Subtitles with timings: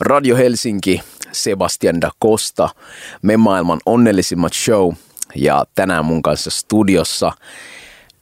[0.00, 1.02] Radio Helsinki,
[1.32, 2.68] Sebastian da Costa,
[3.22, 4.92] me maailman onnellisimmat show
[5.34, 7.32] ja tänään mun kanssa studiossa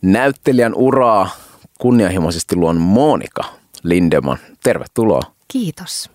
[0.02, 1.30] näyttelijän uraa
[1.79, 3.45] kunnianhimoisesti luon Monika
[3.82, 4.38] Lindeman.
[4.62, 5.22] Tervetuloa.
[5.48, 6.10] Kiitos.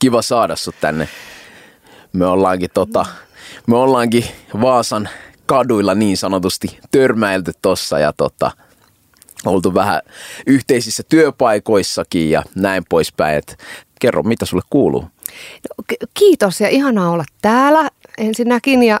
[0.00, 1.08] Kiva saada sut tänne.
[2.12, 3.06] Me ollaankin, tota,
[3.66, 4.24] me ollaankin
[4.60, 5.08] Vaasan
[5.46, 8.50] kaduilla niin sanotusti törmäilty tossa ja tota,
[9.50, 10.00] oltu vähän
[10.46, 13.38] yhteisissä työpaikoissakin ja näin poispäin.
[13.38, 13.58] Et
[14.00, 15.00] kerro, mitä sulle kuuluu?
[15.00, 19.00] No, kiitos ja ihanaa olla täällä ensinnäkin ja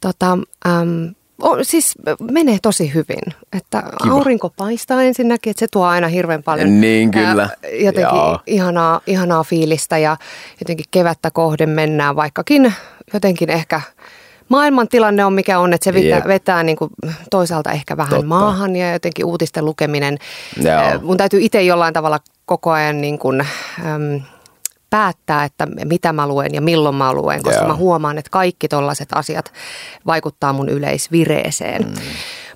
[0.00, 3.34] tota, äm, o, siis menee tosi hyvin.
[3.52, 4.14] Että Kiva.
[4.14, 7.42] aurinko paistaa ensinnäkin, että se tuo aina hirveän paljon niin, kyllä.
[7.42, 10.16] Ää, jotenkin ihanaa, ihanaa fiilistä ja
[10.60, 12.74] jotenkin kevättä kohden mennään, vaikkakin
[13.12, 13.80] jotenkin ehkä
[14.48, 16.26] maailman tilanne on mikä on, että se vetää, yep.
[16.26, 16.90] vetää niin kuin
[17.30, 18.26] toisaalta ehkä vähän Totta.
[18.26, 20.18] maahan ja jotenkin uutisten lukeminen.
[20.62, 21.00] Joo.
[21.02, 24.20] Mun täytyy itse jollain tavalla koko ajan niin kuin, äm,
[24.90, 27.68] päättää, että mitä mä luen ja milloin mä luen, koska yeah.
[27.68, 29.52] mä huomaan, että kaikki tollaiset asiat
[30.06, 31.82] vaikuttaa mun yleisvireeseen.
[31.82, 31.94] Mm.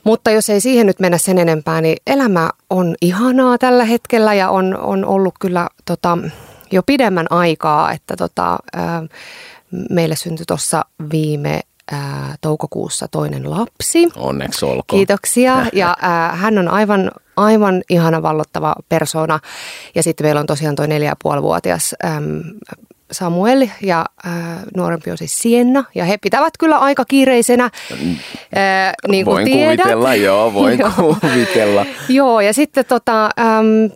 [0.05, 4.51] Mutta jos ei siihen nyt mennä sen enempää, niin elämä on ihanaa tällä hetkellä ja
[4.51, 6.19] on, on ollut kyllä tota,
[6.70, 9.03] jo pidemmän aikaa, että tota, ää,
[9.91, 11.61] meille syntyi tuossa viime
[11.93, 14.09] ää, toukokuussa toinen lapsi.
[14.17, 14.99] Onneksi olkoon.
[14.99, 15.67] Kiitoksia.
[15.73, 19.39] Ja ää, hän on aivan, aivan ihana vallottava persona.
[19.95, 22.43] Ja sitten meillä on tosiaan toi neljä ja vuotias äm,
[23.13, 25.85] Samuel ja ää, nuorempi on siis Sienna.
[25.95, 27.71] Ja he pitävät kyllä aika kiireisenä,
[28.55, 29.81] ää, niin kuin Voin tiedät.
[29.81, 30.79] kuvitella, joo, voin
[31.21, 31.87] kuvitella.
[32.09, 33.91] joo, ja sitten tota, äm,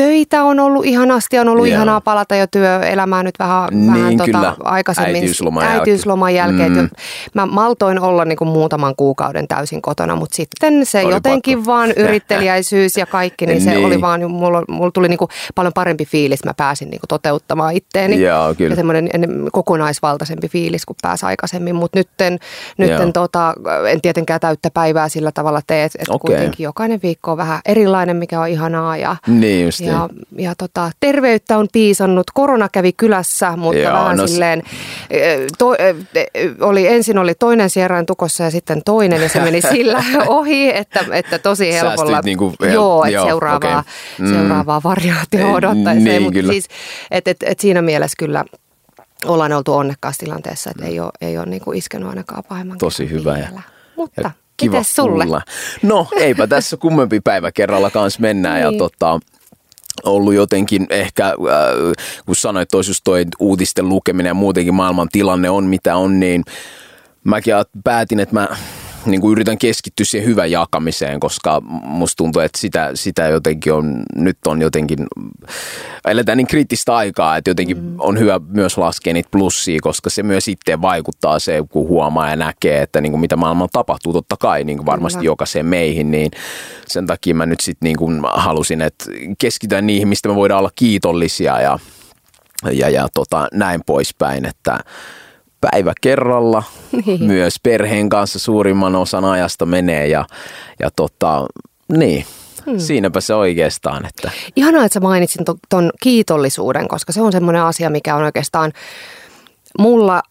[0.00, 1.76] töitä on ollut ihanasti, on ollut yeah.
[1.76, 5.14] ihanaa palata jo työelämään nyt vähän, niin, vähän tota, aikaisemmin.
[5.14, 6.72] Äitiysloman, äitiysloman jälkeen.
[6.72, 6.88] Mm.
[7.34, 11.70] Mä maltoin olla niin kuin muutaman kuukauden täysin kotona, mutta sitten se oli jotenkin pakko.
[11.70, 13.74] vaan yrittelijäisyys ja kaikki, niin, niin.
[13.80, 17.08] se oli vaan, mulla, mulla tuli niin kuin paljon parempi fiilis, mä pääsin niin kuin
[17.08, 18.22] toteuttamaan itteeni.
[18.22, 18.72] Joo, kyllä.
[18.72, 19.10] Ja semmoinen
[19.52, 22.38] kokonaisvaltaisempi fiilis, kun pääsi aikaisemmin, mutta nytten,
[22.78, 23.54] nytten tota,
[23.90, 26.18] en tietenkään täyttä päivää sillä tavalla tee, että okay.
[26.18, 28.96] kuitenkin jokainen viikko on vähän erilainen, mikä on ihanaa.
[28.96, 29.89] Ja, niin just ja,
[30.38, 32.26] ja tota, terveyttä on piisannut.
[32.34, 34.62] Korona kävi kylässä, mutta Joo, vähän no, silleen,
[35.58, 35.66] to,
[36.60, 41.04] oli, ensin oli toinen sierain tukossa ja sitten toinen ja se meni sillä ohi, että,
[41.12, 42.20] että tosi helpolla.
[42.24, 43.92] Niin kuin, joo, että seuraavaa, okay.
[44.18, 44.34] mm.
[44.34, 46.00] seuraavaa variaatio odottaisi.
[46.00, 46.68] Niin, mutta siis,
[47.10, 48.44] et, et, et siinä mielessä kyllä
[49.26, 53.10] ollaan oltu onnekkaassa tilanteessa, että ei ole, ei ole niin kuin iskenut ainakaan pahemman Tosi
[53.10, 53.38] hyvä.
[53.38, 53.48] Ja,
[53.96, 54.30] mutta
[54.60, 55.24] Kiva sulle?
[55.24, 55.42] Kuulla.
[55.82, 58.72] No eipä tässä kummempi päivä kerralla kanssa mennään niin.
[58.72, 59.20] ja tota,
[60.04, 61.34] ollut jotenkin ehkä, äh,
[62.26, 66.44] kun sanoit, että just toi uutisten lukeminen ja muutenkin maailman tilanne on mitä on, niin
[67.24, 68.48] mäkin päätin, että mä
[69.06, 74.02] niin kuin yritän keskittyä siihen hyvän jakamiseen, koska musta tuntuu, että sitä, sitä jotenkin on,
[74.14, 74.98] nyt on jotenkin,
[76.04, 77.94] eletään niin kriittistä aikaa, että jotenkin mm.
[77.98, 82.36] on hyvä myös laskea niitä plussia, koska se myös itse vaikuttaa se, kun huomaa ja
[82.36, 85.30] näkee, että niin kuin mitä maailmalla tapahtuu, totta kai niin kuin varmasti Kyllä.
[85.30, 86.30] jokaiseen meihin, niin
[86.86, 89.04] sen takia mä nyt sitten niin kuin halusin, että
[89.38, 91.78] keskitytään niihin, mistä me voidaan olla kiitollisia ja,
[92.72, 94.78] ja, ja tota, näin poispäin, että
[95.60, 96.62] päivä kerralla.
[97.06, 97.24] Niin.
[97.24, 100.24] Myös perheen kanssa suurimman osan ajasta menee ja,
[100.80, 101.46] ja tota,
[101.88, 102.24] niin,
[102.66, 102.78] Hmm.
[102.78, 104.06] Siinäpä se oikeastaan.
[104.06, 104.30] Että.
[104.56, 108.72] Ihanaa, että sä mainitsin tuon kiitollisuuden, koska se on semmoinen asia, mikä on oikeastaan
[109.78, 110.22] mulla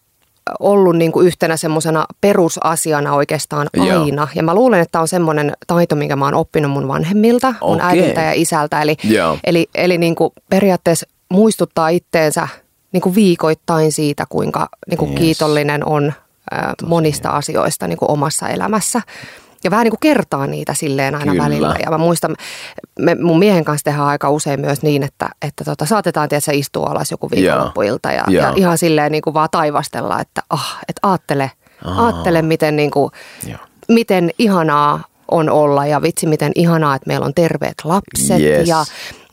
[0.60, 3.94] ollut niin kuin yhtenä semmoisena perusasiana oikeastaan aina.
[4.16, 4.28] Joo.
[4.34, 7.88] Ja mä luulen, että on semmoinen taito, minkä mä oon oppinut mun vanhemmilta, mun okay.
[7.88, 8.82] äidiltä ja isältä.
[8.82, 8.96] Eli,
[9.44, 12.48] eli, eli niin kuin periaatteessa muistuttaa itteensä–
[12.92, 15.20] niin kuin viikoittain siitä, kuinka niin kuin yes.
[15.20, 16.12] kiitollinen on
[16.50, 19.02] ää, monista asioista niin kuin omassa elämässä.
[19.64, 21.44] Ja vähän niin kuin kertaa niitä silleen aina Kyllä.
[21.44, 21.76] välillä.
[21.84, 22.36] Ja mä muistan,
[22.98, 26.86] me mun miehen kanssa tehdään aika usein myös niin, että, että tota, saatetaan tietysti istua
[26.90, 31.00] alas joku viikonloppuilta ja, ja, ja ihan silleen niin kuin vaan taivastella, että ah, että
[31.02, 31.50] aattele,
[31.84, 33.10] aattele miten, niin kuin,
[33.88, 38.68] miten ihanaa on olla ja vitsi miten ihanaa, että meillä on terveet lapset yes.
[38.68, 38.84] ja,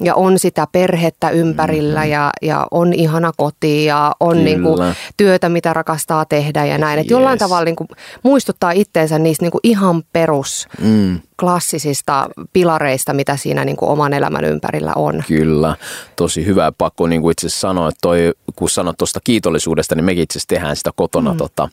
[0.03, 2.12] ja on sitä perhettä ympärillä mm-hmm.
[2.12, 4.80] ja, ja on ihana koti ja on niin kuin
[5.18, 7.00] työtä, mitä rakastaa tehdä ja näin.
[7.00, 7.19] Että yes.
[7.19, 7.88] jollain tavalla niin kuin
[8.24, 14.13] muistuttaa itteensä niistä niin kuin ihan perus mm klassisista pilareista, mitä siinä niin kuin oman
[14.13, 15.24] elämän ympärillä on.
[15.28, 15.75] Kyllä,
[16.16, 20.24] tosi hyvä pakko niin kuin itse sanoa, että toi, kun sanot tuosta kiitollisuudesta, niin mekin
[20.24, 21.38] itse tehdään sitä kotona, mm.
[21.38, 21.69] tota,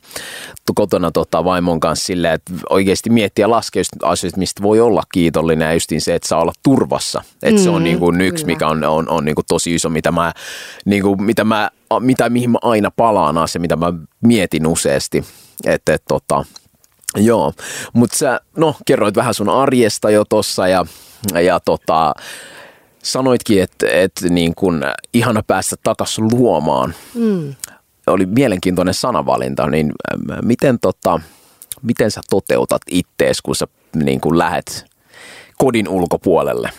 [0.75, 5.73] kotona tota, vaimon kanssa silleen, että oikeasti miettiä laskea asioita, mistä voi olla kiitollinen ja
[5.73, 7.23] justiin se, että saa olla turvassa.
[7.43, 8.55] Että mm, se on mm, niin kuin yksi, kyllä.
[8.55, 10.33] mikä on, on, on niin kuin tosi iso, mitä mä,
[10.85, 11.69] niin kuin, mitä mä,
[11.99, 15.25] mitä, mihin mä aina palaan se, mitä mä mietin useasti.
[15.65, 16.45] Että et, tota,
[17.15, 17.53] Joo,
[17.93, 20.85] mutta sä no, kerroit vähän sun arjesta jo tossa ja,
[21.41, 22.13] ja tota,
[23.05, 24.83] Sanoitkin, että, että niin kun,
[25.13, 26.95] ihana päästä takaisin luomaan.
[27.13, 27.55] Mm.
[28.07, 29.91] Oli mielenkiintoinen sanavalinta, niin
[30.41, 31.19] miten, tota,
[31.81, 34.85] miten sä toteutat ittees, kun sä niin kun lähet
[35.57, 36.69] kodin ulkopuolelle?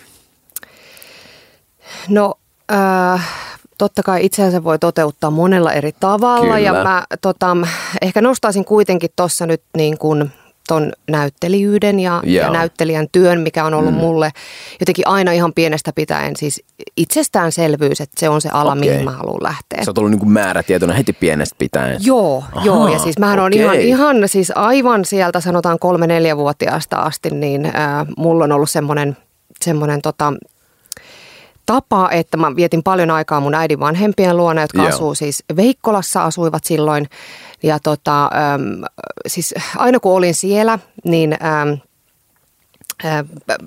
[2.09, 2.33] No
[2.71, 3.29] äh,
[3.77, 6.59] totta kai itseänsä voi toteuttaa monella eri tavalla Kyllä.
[6.59, 7.57] ja mä tota,
[8.01, 10.31] ehkä nostaisin kuitenkin tuossa nyt niin kuin
[10.67, 13.99] ton näyttelijyyden ja, ja näyttelijän työn, mikä on ollut mm.
[13.99, 14.31] mulle
[14.79, 16.63] jotenkin aina ihan pienestä pitäen siis
[16.97, 18.79] itsestäänselvyys, että se on se ala, okay.
[18.79, 19.83] mihin mä haluan lähteä.
[19.83, 21.97] Sä oot ollut niin määrätietoinen heti pienestä pitäen.
[21.99, 23.45] Joo, Aha, joo ja siis mähän okay.
[23.45, 27.73] on ihan, ihan siis aivan sieltä sanotaan kolme-neljävuotiaasta asti, niin äh,
[28.17, 29.17] mulla on ollut semmoinen
[29.61, 30.33] semmoinen tota,
[31.67, 34.89] tapa, että mä vietin paljon aikaa mun äidin vanhempien luona, jotka Joo.
[34.89, 37.09] asuu siis Veikkolassa, asuivat silloin.
[37.63, 38.81] Ja tota, äm,
[39.27, 41.77] siis aina kun olin siellä, niin äm,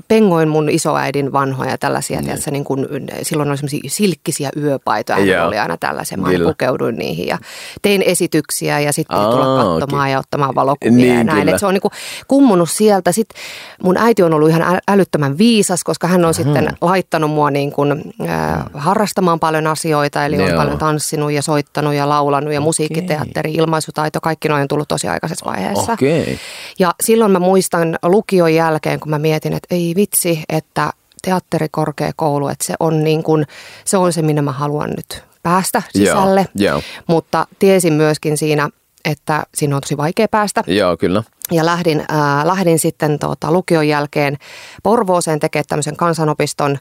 [0.09, 2.25] pengoin mun isoäidin vanhoja tällaisia, mm.
[2.25, 2.89] tiedätkö, niin kun,
[3.23, 5.47] silloin oli semmoisia silkkisiä yöpaitoja, yeah.
[5.47, 7.39] oli aina tällaisia, mä pukeuduin niihin ja
[7.83, 10.11] tein esityksiä ja sitten Aa, tulla katsomaan okay.
[10.11, 11.49] ja ottamaan valokuvia niin, ja näin.
[11.49, 11.93] Et se on niin
[12.29, 13.13] kummunut sieltä.
[13.13, 13.41] Sitten
[13.83, 16.45] mun äiti on ollut ihan älyttömän viisas, koska hän on hmm.
[16.45, 17.93] sitten laittanut mua niin kuin,
[18.29, 24.21] äh, harrastamaan paljon asioita, eli on paljon tanssinut ja soittanut ja laulanut ja musiikkiteatteri, ilmaisutaito,
[24.21, 25.93] kaikki noin on tullut tosi aikaisessa vaiheessa.
[25.93, 26.37] Okay.
[26.79, 32.65] Ja silloin mä muistan lukion jälkeen, kun mä mietin, että ei vitsi, että teatterikorkeakoulu, että
[32.65, 33.47] se on, niin kuin,
[33.85, 36.47] se on se, minne mä haluan nyt päästä sisälle.
[36.55, 36.83] Joo, joo.
[37.07, 38.69] Mutta tiesin myöskin siinä,
[39.05, 40.65] että siinä on tosi vaikea päästä.
[40.67, 41.23] Joo, kyllä.
[41.51, 44.39] Ja lähdin, äh, lähdin sitten tuota, lukion jälkeen
[44.83, 46.79] Porvooseen tekemään tämmöisen kansanopiston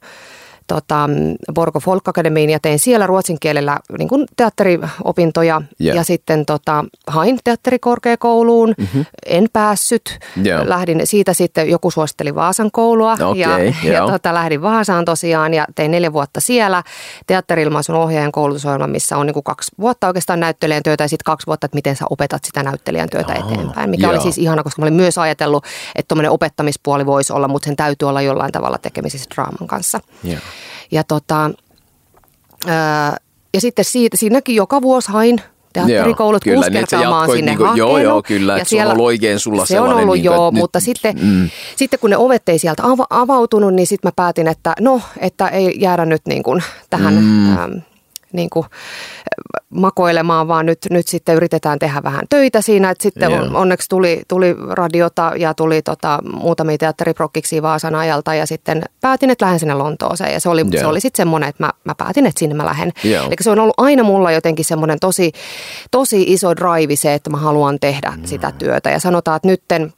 [0.70, 1.10] tota,
[1.54, 5.96] Borgo Folk Academyin ja tein siellä ruotsin kielellä niin kuin teatteriopintoja yeah.
[5.96, 9.06] ja sitten tota, hain teatterikorkeakouluun, mm-hmm.
[9.26, 10.68] en päässyt, yeah.
[10.68, 15.66] lähdin siitä sitten, joku suositteli Vaasan koulua okay, ja, ja tota, lähdin Vaasaan tosiaan ja
[15.76, 16.84] tein neljä vuotta siellä
[17.28, 21.48] teatterilmaisun ohjaajan koulutusohjelma, missä on niin kuin kaksi vuotta oikeastaan näyttelijän työtä ja sitten kaksi
[21.48, 24.14] vuotta, että miten sä opetat sitä näyttelijän työtä oh, eteenpäin, mikä yeah.
[24.14, 25.66] oli siis ihana, koska mä olin myös ajatellut,
[25.96, 30.00] että tuommoinen opettamispuoli voisi olla, mutta sen täytyy olla jollain tavalla tekemisissä draaman kanssa.
[30.28, 30.42] Yeah.
[30.92, 31.52] Ja, tota,
[32.68, 33.18] ää,
[33.54, 35.42] ja sitten siitä, siinäkin joka vuosi hain
[35.74, 38.58] teatterikoulut joo, kuusi niin, kertaa mä oon sinne niin kuin, Joo, joo, kyllä.
[38.58, 40.80] Ja siellä, se on ollut oikein sulla Se on ollut, niin kuin, joo, nyt, mutta
[40.80, 41.50] sitten, mm.
[41.76, 45.76] sitten kun ne ovet ei sieltä avautunut, niin sitten mä päätin, että no, että ei
[45.80, 47.58] jäädä nyt niin kuin tähän mm.
[47.58, 47.72] ähm,
[48.34, 48.66] niin kuin
[49.70, 52.90] makoilemaan, vaan nyt, nyt sitten yritetään tehdä vähän töitä siinä.
[52.90, 53.56] Että sitten yeah.
[53.56, 59.46] onneksi tuli, tuli radiota ja tuli tota, muutamia teatteriprokkiksi Vaasan ajalta ja sitten päätin, että
[59.46, 60.34] lähden sinne Lontooseen.
[60.34, 60.82] Ja se oli, yeah.
[60.82, 62.92] se oli sitten semmoinen, että mä, mä päätin, että sinne mä lähden.
[63.06, 63.26] Yeah.
[63.26, 65.32] Eli se on ollut aina mulla jotenkin semmoinen tosi,
[65.92, 68.26] tosi iso drive se, että mä haluan tehdä mm.
[68.26, 68.90] sitä työtä.
[68.90, 69.94] Ja sanotaan, että nytten,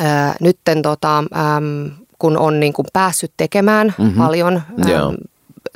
[0.00, 1.86] äh, nytten tota, ähm,
[2.18, 4.22] kun on niin kuin päässyt tekemään mm-hmm.
[4.22, 5.14] paljon ähm,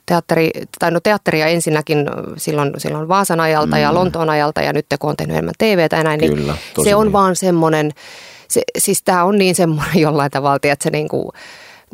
[0.07, 2.07] teatteri, tai no teatteria ensinnäkin
[2.37, 3.83] silloin, silloin Vaasan ajalta mm.
[3.83, 6.55] ja Lontoon ajalta ja nyt kun on tehnyt enemmän TVtä ja näin, niin Kyllä,
[6.85, 7.13] se on niin.
[7.13, 7.91] vaan semmoinen,
[8.49, 11.33] se, siis tämä on niin semmoinen jollain tavalla, että se niin kuin,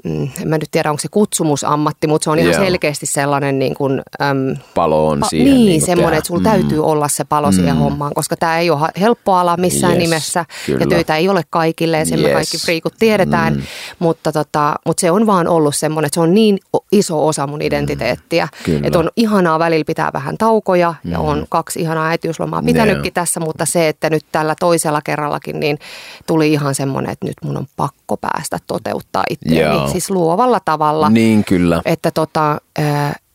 [0.05, 2.65] en mä nyt tiedä, onko se kutsumusammatti, mutta se on ihan yeah.
[2.65, 5.55] selkeästi sellainen niin kuin, äm, palo on pa- siihen.
[5.55, 6.45] Niin, niin semmoinen, että sulla mm.
[6.45, 7.55] täytyy olla se palo mm.
[7.55, 10.81] siihen hommaan, koska tämä ei ole helppo ala missään yes, nimessä kyllä.
[10.81, 12.29] ja töitä ei ole kaikille ja sen yes.
[12.29, 13.63] me kaikki friikut tiedetään, mm.
[13.99, 16.59] mutta, tota, mutta se on vaan ollut semmoinen, että se on niin
[16.93, 18.85] iso osa mun identiteettiä, mm.
[18.85, 21.13] että on ihanaa välillä pitää vähän taukoja mm.
[21.13, 23.15] ja on kaksi ihanaa äitiyslomaa pitänytkin yeah.
[23.15, 25.79] tässä, mutta se, että nyt tällä toisella kerrallakin niin
[26.27, 29.61] tuli ihan semmoinen, että nyt mun on pakko päästä toteuttaa itseäni.
[29.61, 31.11] Yeah siis luovalla tavalla.
[31.11, 31.83] Niin kyllä.
[31.85, 32.61] Että tota,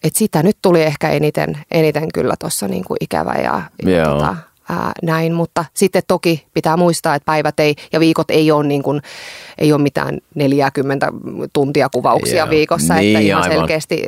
[0.04, 4.36] että sitä nyt tuli ehkä eniten, eniten kyllä tuossa niinku ikävä ja, ja tota,
[4.70, 8.84] ää, näin, mutta sitten toki pitää muistaa, että päivät ei ja viikot ei ole, niin
[8.84, 9.02] kuin,
[9.58, 11.12] ei ole mitään 40
[11.54, 12.50] tuntia kuvauksia Joo.
[12.50, 13.58] viikossa, niin, että ihan aivan.
[13.58, 14.04] selkeästi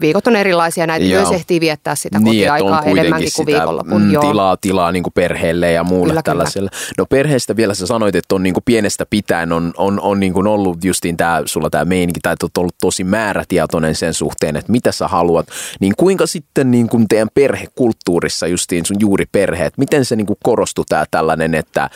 [0.00, 1.22] viikot on erilaisia, näitä Joo.
[1.22, 4.02] myös ehtii viettää sitä niin, kotiaikaa enemmänkin kuin viikonlopun.
[4.02, 6.70] Mm, tilaa, tilaa niin kuin perheelle ja muulle kyllä, tällaiselle.
[6.70, 6.92] Kyllä.
[6.98, 10.32] No perheestä vielä sä sanoit, että on niin kuin pienestä pitäen on, on, on niin
[10.32, 14.72] kuin ollut justiin tämä, sulla tämä meininki, tai että ollut tosi määrätietoinen sen suhteen, että
[14.72, 15.46] mitä sä haluat,
[15.80, 20.26] niin kuinka sitten niin kuin teidän perhekulttuurissa justiin sun juuri perheet, miten miten se niin
[20.44, 21.90] korostui tämä tällainen, että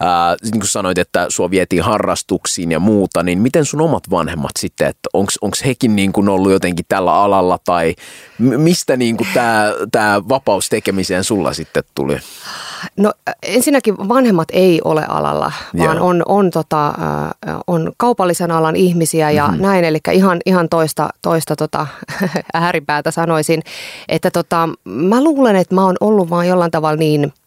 [0.00, 4.50] ää, niin kuin sanoit, että sua vietiin harrastuksiin ja muuta, niin miten sun omat vanhemmat
[4.58, 7.94] sitten, että onko hekin niin kuin ollut jotenkin tällä alalla tai
[8.38, 12.16] mistä niin kuin tämä, tämä vapaus tekemiseen sulla sitten tuli?
[12.96, 16.92] No ensinnäkin vanhemmat ei ole alalla, vaan on, on, tota,
[17.66, 19.62] on kaupallisen alan ihmisiä ja mm-hmm.
[19.62, 21.86] näin, eli ihan, ihan toista, toista tota,
[22.54, 23.62] ääripäätä sanoisin,
[24.08, 27.32] että tota, mä luulen, että mä oon ollut vaan jollain tavalla niin–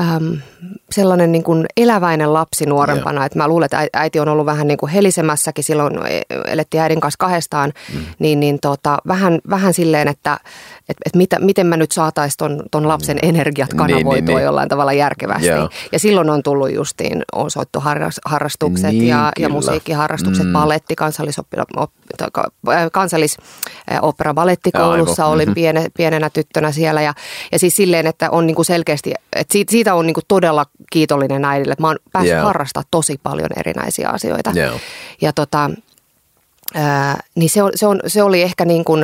[0.00, 0.38] äm,
[0.90, 3.24] sellainen niin kuin eläväinen lapsi nuorempana.
[3.24, 7.00] Että mä luulen, että äiti on ollut vähän niin kuin helisemässäkin silloin, e, elettiin äidin
[7.00, 8.00] kanssa kahdestaan, mm.
[8.18, 10.40] niin, niin tota, vähän, vähän silleen, että
[10.88, 13.28] et, et mitä, miten mä nyt saataisiin ton, ton lapsen mm.
[13.28, 14.44] energiat kanavoitua niin, niin, niin.
[14.44, 15.46] jollain tavalla järkevästi.
[15.46, 15.70] Joo.
[15.92, 20.52] Ja silloin on tullut justiin on soittoharrastukset niin, ja, ja musiikkiharrastukset, mm.
[20.52, 20.96] baletti,
[23.88, 25.54] kansallisopera balettikoulussa olin mm-hmm.
[25.54, 27.02] piene, pienenä tyttönä siellä.
[27.02, 27.14] Ja,
[27.52, 31.72] ja siis silleen, että on niinku selkeästi, että siitä, siitä on niinku todella kiitollinen äidille,
[31.72, 32.46] että mä oon päässyt yeah.
[32.46, 34.52] harrastamaan tosi paljon erinäisiä asioita.
[34.56, 34.74] Yeah.
[35.20, 35.70] Ja tota,
[36.74, 39.02] ää, niin se, se, on, se oli ehkä niin kuin,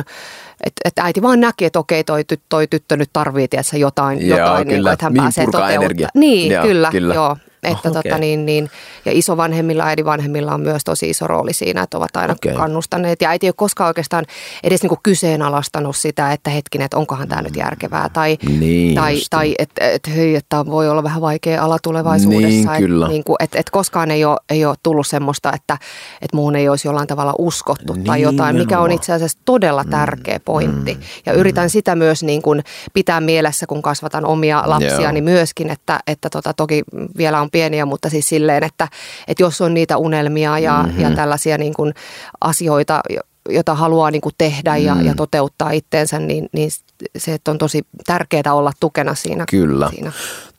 [0.63, 4.39] että, että äiti vaan näki, että okei, toi, toi tyttö nyt tarvitsee tiedätkö, jotain, joo,
[4.39, 6.09] jotain niin, että hän pääsee toteuttamaan.
[6.13, 7.37] Niin, joo, kyllä, kyllä, joo.
[7.65, 8.03] Että okay.
[8.03, 8.69] tota, niin, niin,
[9.05, 12.53] ja isovanhemmilla, äidinvanhemmilla on myös tosi iso rooli siinä, että ovat aina okay.
[12.53, 13.21] kannustaneet.
[13.21, 14.25] Ja äiti ei ole koskaan oikeastaan
[14.63, 18.09] edes niin kuin kyseenalaistanut sitä, että hetkinen, että onkohan tämä nyt järkevää.
[18.09, 22.47] Tai, niin, tai, tai että et, hei, että voi olla vähän vaikea ala tulevaisuudessa.
[22.47, 23.07] Niin, et, kyllä.
[23.07, 25.77] Niin kuin, et, et koskaan ei ole, ei ole tullut semmoista, että
[26.21, 29.83] et muun ei olisi jollain tavalla uskottu niin, tai jotain, mikä on itse asiassa todella
[29.83, 30.93] mm, tärkeä pointti.
[30.93, 31.69] Mm, ja yritän mm.
[31.69, 36.53] sitä myös niin kuin pitää mielessä, kun kasvatan omia lapsia, niin myöskin, että, että tota,
[36.53, 36.83] toki
[37.17, 38.87] vielä on pieniä, mutta siis silleen, että,
[39.27, 41.01] että jos on niitä unelmia ja, mm-hmm.
[41.01, 41.93] ja tällaisia niin kuin
[42.41, 43.01] asioita,
[43.49, 45.05] jota haluaa niin kuin tehdä ja, mm.
[45.05, 46.69] ja toteuttaa itteensä, niin, niin
[47.17, 49.45] se että on tosi tärkeää olla tukena siinä.
[49.49, 49.89] Kyllä.
[49.89, 50.11] Siinä.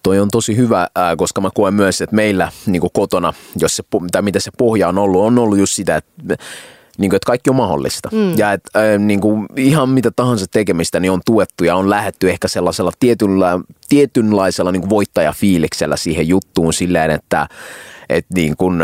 [0.03, 3.83] Toi on tosi hyvä, koska mä koen myös, että meillä niin kuin kotona, jos se,
[4.13, 6.37] tai mitä se pohja on ollut, on ollut just sitä, että
[6.99, 8.09] niin kuin, että kaikki on mahdollista.
[8.13, 8.39] Mm.
[8.39, 12.31] Ja että äh, niin kuin, ihan mitä tahansa tekemistä niin on tuettu ja on lähetty
[12.31, 17.49] ehkä sellaisella tietynla, tietynlaisella niin kuin voittajafiiliksellä siihen juttuun silleen, että
[18.09, 18.83] et niin kuin,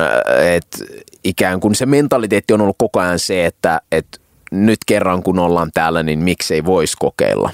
[0.55, 0.67] et
[1.25, 5.71] ikään kuin se mentaliteetti on ollut koko ajan se, että et nyt kerran kun ollaan
[5.75, 7.51] täällä, niin miksei voisi kokeilla.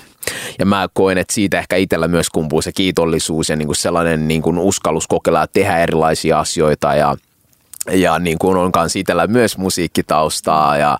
[0.59, 4.29] Ja mä koen, että siitä ehkä itsellä myös kumpuu se kiitollisuus ja niin kuin sellainen
[4.29, 7.17] niin kuin uskallus kokeilla ja tehdä erilaisia asioita ja–
[7.90, 10.99] ja niin kuin on kanssa itsellä myös musiikkitaustaa ja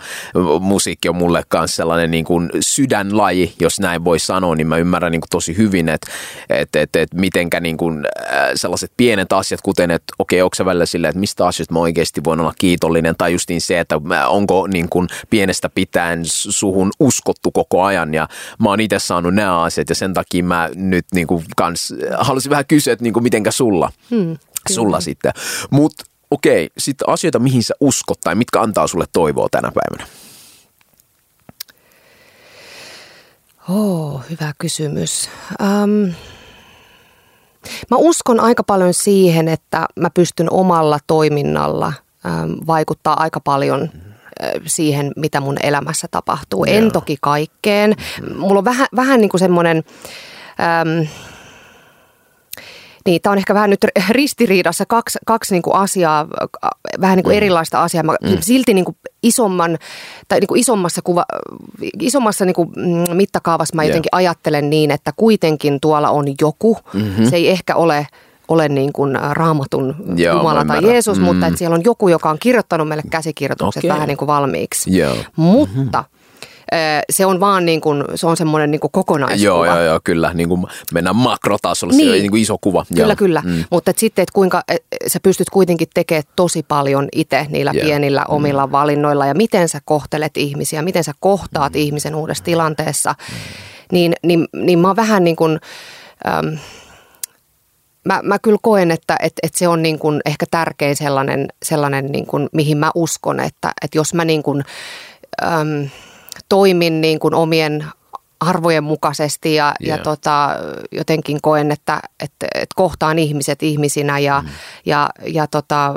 [0.61, 5.13] musiikki on mulle myös sellainen niin kuin sydänlaji, jos näin voi sanoa, niin mä ymmärrän
[5.13, 6.11] niin kuin tosi hyvin, että
[6.51, 10.65] et, et, et mitenkä niin kuin äh, sellaiset pienet asiat, kuten että okei, onko se
[10.65, 14.01] välillä silleen, että mistä asioista mä oikeasti voin olla kiitollinen, tai just niin se, että
[14.29, 18.29] onko niin kuin pienestä pitäen suhun uskottu koko ajan, ja
[18.59, 22.51] mä oon itse saanut nämä asiat, ja sen takia mä nyt niin kuin kans halusin
[22.51, 24.37] vähän kysyä, että niin kuin mitenkä sulla, hmm,
[24.71, 25.33] sulla sitten.
[25.71, 30.11] Mutta okei, sitten asioita, mihin sä uskot tai mitkä antaa sulle toivoa tänä päivänä?
[33.69, 35.31] Oh, hyvä kysymys.
[35.63, 36.13] Um,
[37.91, 41.93] mä uskon aika paljon siihen, että mä pystyn omalla toiminnalla
[42.25, 46.65] um, vaikuttaa aika paljon uh, siihen, mitä mun elämässä tapahtuu.
[46.65, 46.77] Joo.
[46.77, 47.95] En toki kaikkeen.
[48.37, 49.85] Mulla on vähän, vähän niin kuin semmoinen...
[50.99, 51.09] Um,
[53.09, 56.27] niin, tämä on ehkä vähän nyt ristiriidassa kaksi, kaksi niin kuin asiaa,
[57.01, 57.37] vähän niin kuin mm.
[57.37, 58.03] erilaista asiaa.
[58.03, 58.37] Mä mm.
[58.41, 59.79] silti niin kuin isomman,
[60.29, 61.25] tai niin kuin isommassa, kuva,
[62.01, 64.19] isommassa niin kuin mm, mittakaavassa mä jotenkin yeah.
[64.19, 66.79] ajattelen niin, että kuitenkin tuolla on joku.
[66.93, 67.25] Mm-hmm.
[67.31, 68.07] Se ei ehkä ole
[68.49, 71.25] ole niin kuin raamatun Joo, Jumala tai Jeesus, mm.
[71.25, 73.95] mutta että siellä on joku, joka on kirjoittanut meille käsikirjoitukset okay.
[73.95, 74.99] vähän niin kuin valmiiksi.
[74.99, 75.17] Joo.
[75.37, 76.18] Mutta mm-hmm
[77.11, 79.45] se on vaan niin kuin, se on semmoinen niin kuin kokonaiskuva.
[79.45, 80.35] Joo, joo, joo, kyllä.
[80.35, 82.07] Niin kuin mennään makrotasolla, niin.
[82.07, 82.85] se on niin kuin iso kuva.
[82.95, 83.17] Kyllä, joo.
[83.17, 83.43] kyllä.
[83.45, 83.65] Mm.
[83.71, 87.87] Mutta et sitten, että kuinka et, sä pystyt kuitenkin tekemään tosi paljon itse niillä yeah.
[87.87, 88.35] pienillä mm.
[88.35, 91.81] omilla valinnoilla ja miten sä kohtelet ihmisiä, miten sä kohtaat mm.
[91.81, 93.15] ihmisen uudessa tilanteessa.
[93.19, 93.35] Mm.
[93.93, 95.59] Niin, niin, niin mä oon vähän niin kuin...
[96.29, 96.59] Äm,
[98.05, 102.07] mä, mä kyllä koen, että et, et se on niin kuin ehkä tärkein sellainen, sellainen
[102.07, 104.65] niin kuin, mihin mä uskon, että, että jos mä niin kuin,
[105.43, 105.89] äm,
[106.49, 107.85] toimin niin kuin omien
[108.41, 109.99] arvojen mukaisesti ja, yeah.
[109.99, 110.57] ja tota,
[110.93, 114.49] jotenkin koen, että, että, että kohtaan ihmiset ihmisinä ja, mm.
[114.87, 115.95] ja, ja tota,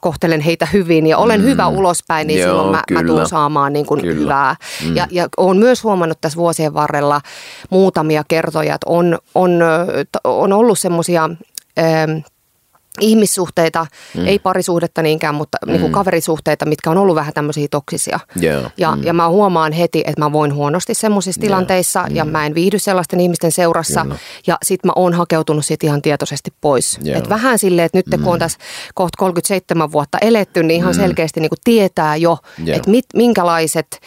[0.00, 1.46] kohtelen heitä hyvin ja olen mm.
[1.46, 4.56] hyvä ulospäin, niin Joo, silloin mä, mä tuun saamaan niin kuin hyvää.
[4.84, 4.96] Mm.
[4.96, 7.20] Ja, ja olen myös huomannut tässä vuosien varrella
[7.70, 9.60] muutamia kertoja, että on, on,
[10.24, 11.30] on ollut semmoisia
[13.00, 14.26] ihmissuhteita, mm.
[14.26, 15.72] ei parisuhdetta niinkään, mutta mm.
[15.72, 18.20] niin kuin kaverisuhteita, mitkä on ollut vähän tämmöisiä toksisia.
[18.42, 18.72] Yeah.
[18.76, 19.02] Ja, mm.
[19.04, 21.48] ja mä huomaan heti, että mä voin huonosti semmoisissa yeah.
[21.48, 22.16] tilanteissa mm.
[22.16, 24.02] ja mä en viihdy sellaisten ihmisten seurassa.
[24.02, 24.16] Kyllä.
[24.46, 26.98] Ja sit mä oon hakeutunut siitä ihan tietoisesti pois.
[27.06, 27.18] Yeah.
[27.18, 28.24] Et vähän silleen, että nyt mm.
[28.24, 28.58] kun on tässä
[28.94, 31.00] kohta 37 vuotta eletty, niin ihan mm.
[31.00, 32.76] selkeästi niin kuin tietää jo, yeah.
[32.76, 34.00] että mit, minkälaiset,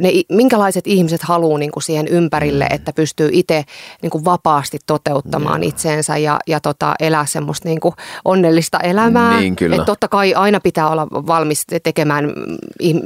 [0.00, 2.74] ne, minkälaiset ihmiset haluaa niin kuin siihen ympärille, mm.
[2.74, 3.64] että pystyy itse
[4.02, 5.68] niin kuin vapaasti toteuttamaan yeah.
[5.68, 9.40] itseensä ja, ja tota, elää semmoista niin kuin onnellista elämää.
[9.40, 9.76] Niin, kyllä.
[9.76, 12.32] Että totta kai aina pitää olla valmis tekemään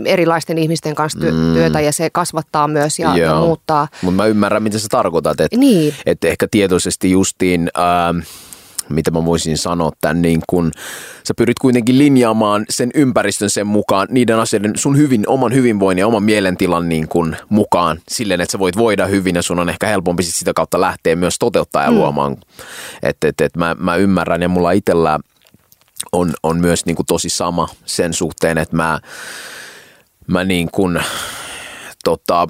[0.04, 1.54] erilaisten ihmisten kanssa mm.
[1.54, 3.88] työtä ja se kasvattaa myös ja, ja muuttaa.
[4.02, 5.40] Mutta mä ymmärrän, mitä sä tarkoitat.
[5.40, 5.94] Että niin.
[6.06, 7.70] et ehkä tietoisesti justiin...
[7.78, 8.26] Äh,
[8.90, 10.72] mitä mä voisin sanoa tämän, niin kun
[11.28, 16.06] sä pyrit kuitenkin linjaamaan sen ympäristön sen mukaan, niiden asioiden, sun hyvin, oman hyvinvoinnin ja
[16.06, 19.86] oman mielentilan niin kun mukaan silleen, että sä voit voida hyvin ja sun on ehkä
[19.86, 21.96] helpompi sit sitä kautta lähteä myös toteuttaa ja mm.
[21.96, 22.36] luomaan.
[23.02, 25.18] Että et, et mä, mä ymmärrän ja mulla itsellä
[26.12, 29.00] on, on myös niin kuin tosi sama sen suhteen, että mä,
[30.26, 31.00] mä niin kuin,
[32.04, 32.48] tota,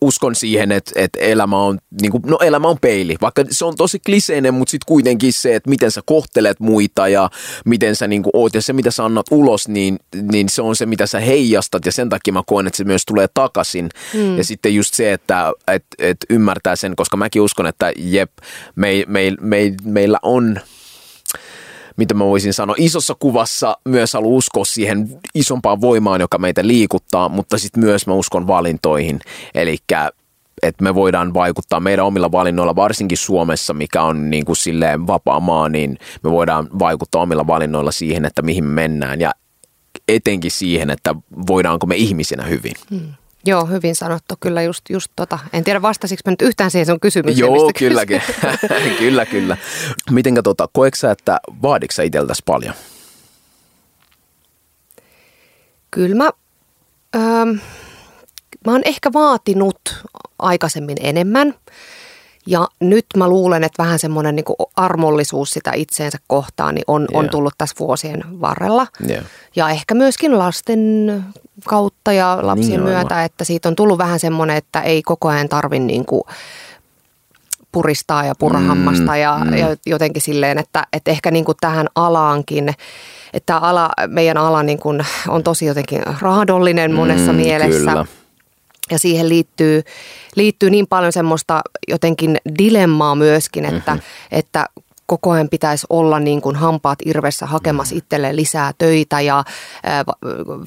[0.00, 3.16] uskon siihen, että, että elämä, on, niin kuin, no elämä on peili.
[3.20, 7.30] Vaikka se on tosi kliseinen, mutta sitten kuitenkin se, että miten sä kohtelet muita ja
[7.64, 9.98] miten sä niin kuin oot ja se, mitä sä annat ulos, niin,
[10.32, 13.04] niin se on se, mitä sä heijastat ja sen takia mä koen, että se myös
[13.06, 13.88] tulee takaisin.
[14.14, 14.38] Mm.
[14.38, 18.30] Ja sitten just se, että et, et ymmärtää sen, koska mäkin uskon, että jep,
[18.76, 20.60] me, me, me, meillä on
[21.98, 27.28] mitä mä voisin sanoa, isossa kuvassa myös haluan uskoa siihen isompaan voimaan, joka meitä liikuttaa,
[27.28, 29.20] mutta sitten myös mä uskon valintoihin.
[29.54, 29.76] Eli
[30.62, 35.40] että me voidaan vaikuttaa meidän omilla valinnoilla, varsinkin Suomessa, mikä on niin kuin silleen vapaa
[35.40, 39.32] maa, niin me voidaan vaikuttaa omilla valinnoilla siihen, että mihin me mennään ja
[40.08, 41.14] etenkin siihen, että
[41.46, 42.74] voidaanko me ihmisinä hyvin.
[42.90, 43.14] Hmm.
[43.48, 44.34] Joo, hyvin sanottu.
[44.40, 45.38] Kyllä just, just tota.
[45.52, 47.54] En tiedä vastasiko mä nyt yhtään siihen sun kysymykseen.
[47.54, 48.22] Joo, kylläkin.
[48.98, 49.56] kyllä, kyllä.
[50.10, 52.74] Mitenkä tota, koeksä, että vaaditko itseltäsi paljon?
[55.90, 56.30] Kyllä mä,
[57.16, 57.48] ähm,
[58.66, 60.04] mä oon ehkä vaatinut
[60.38, 61.54] aikaisemmin enemmän.
[62.50, 64.44] Ja nyt mä luulen, että vähän semmoinen niin
[64.76, 67.24] armollisuus sitä itseensä kohtaan niin on, yeah.
[67.24, 68.86] on tullut tässä vuosien varrella.
[69.10, 69.24] Yeah.
[69.56, 71.24] Ja ehkä myöskin lasten
[71.64, 73.24] kautta ja lapsien niin myötä, aivan.
[73.24, 76.22] että siitä on tullut vähän semmoinen, että ei koko ajan tarvi niin kuin
[77.72, 79.56] puristaa ja purrahammasta mm, ja, mm.
[79.56, 82.74] ja jotenkin silleen, että, että ehkä niin kuin tähän alaankin,
[83.32, 87.78] että ala, meidän ala niin kuin on tosi jotenkin raadollinen monessa mm, mielessä.
[87.78, 88.06] Kyllä.
[88.90, 89.82] Ja siihen liittyy,
[90.36, 94.38] liittyy niin paljon semmoista jotenkin dilemmaa myöskin, että, mm-hmm.
[94.38, 94.66] että
[95.06, 97.98] koko ajan pitäisi olla niin kuin hampaat irvessä hakemassa mm.
[97.98, 99.44] itselleen lisää töitä ja äh,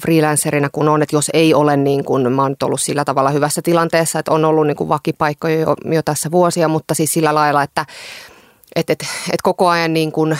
[0.02, 3.62] freelancerina kun on, että jos ei ole niin kuin, mä oon ollut sillä tavalla hyvässä
[3.62, 7.62] tilanteessa, että on ollut niin kuin vakipaikkoja jo, jo tässä vuosia, mutta siis sillä lailla,
[7.62, 7.86] että
[8.76, 10.38] et, et, et koko ajan niin kuin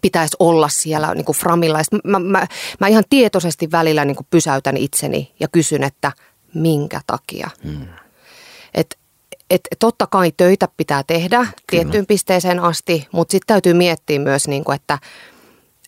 [0.00, 1.78] pitäisi olla siellä niin kuin framilla.
[2.04, 2.46] Mä, mä,
[2.80, 6.12] mä ihan tietoisesti välillä niin kuin pysäytän itseni ja kysyn, että
[6.54, 7.50] minkä takia.
[7.64, 7.86] Hmm.
[8.74, 8.98] Et
[9.50, 11.52] että totta kai töitä pitää tehdä Kyllä.
[11.66, 14.98] tiettyyn pisteeseen asti, mutta sitten täytyy miettiä myös, niin kuin, että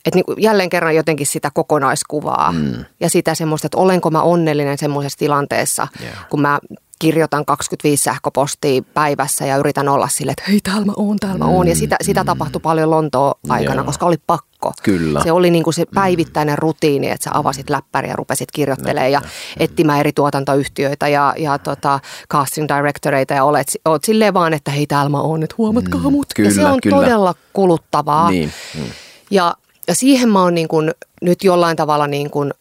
[0.04, 2.84] että niin jälleen kerran jotenkin sitä kokonaiskuvaa mm.
[3.00, 6.28] ja sitä semmoista, että olenko mä onnellinen semmoisessa tilanteessa, yeah.
[6.28, 6.58] kun mä
[7.04, 11.44] kirjoitan 25 sähköpostia päivässä ja yritän olla sille, että hei täällä mä oon, täällä mä
[11.44, 11.68] oon.
[11.68, 12.26] Ja sitä, sitä mm.
[12.26, 13.84] tapahtui paljon Lontoa aikana, Joo.
[13.84, 14.72] koska oli pakko.
[14.82, 15.22] Kyllä.
[15.22, 15.94] Se oli niin kuin se mm.
[15.94, 19.22] päivittäinen rutiini, että sä avasit läppäriä ja rupesit kirjoittelemaan ja
[19.56, 24.86] etsimään eri tuotantoyhtiöitä ja, ja tota, casting directoreita ja olet, olet silleen vaan, että hei
[24.86, 26.12] täällä mä oon, että huomatkaa mm.
[26.12, 26.26] mut.
[26.34, 26.96] Kyllä, ja se on kyllä.
[26.96, 28.30] todella kuluttavaa.
[28.30, 28.52] Niin.
[29.30, 29.54] Ja
[29.88, 30.90] ja siihen mä oon niin kuin
[31.22, 32.52] nyt jollain tavalla niin kuin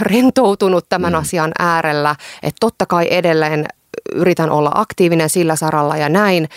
[0.00, 1.18] rentoutunut tämän mm.
[1.18, 3.66] asian äärellä, että totta kai edelleen
[4.14, 6.48] yritän olla aktiivinen sillä saralla ja näin,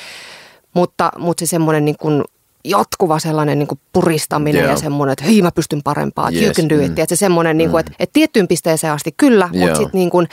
[0.73, 2.23] mutta, mutta se semmoinen niin kuin
[2.63, 4.71] jatkuva sellainen niin kuin puristaminen yeah.
[4.71, 6.41] ja semmoinen, että hei mä pystyn parempaa, yes.
[6.41, 6.81] you can do it.
[6.81, 6.97] Mm.
[6.97, 7.87] Että se semmoinen, niin kuin, mm.
[7.87, 9.67] että, että tiettyyn pisteeseen asti kyllä, yeah.
[9.67, 10.27] mutta sitten niin kuin,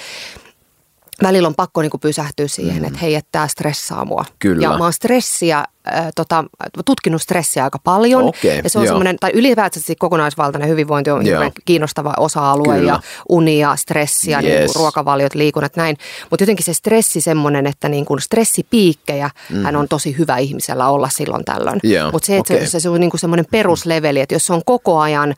[1.22, 2.84] välillä on pakko niin kuin pysähtyä siihen, mm.
[2.84, 4.24] että hei, että tämä stressaa mua.
[4.38, 4.62] Kyllä.
[4.62, 6.44] Ja mä oon stressiä, äh, tota,
[6.84, 8.24] tutkinut stressiä aika paljon.
[8.24, 11.50] Okay, ja se on semmoinen, tai ylipäätään kokonaisvaltainen hyvinvointi on joo.
[11.64, 12.92] kiinnostava osa-alue Kyllä.
[12.92, 14.46] ja uni ja stressi ja yes.
[14.46, 15.96] niin kuin ruokavaliot, liikunnat, näin.
[16.30, 19.62] Mutta jotenkin se stressi semmoinen, että niin kuin stressipiikkejä mm.
[19.62, 21.80] hän on tosi hyvä ihmisellä olla silloin tällöin.
[21.84, 22.12] Yeah.
[22.12, 22.66] Mutta se, että okay.
[22.66, 25.34] se, se on niin kuin semmoinen perusleveli, että jos se on koko ajan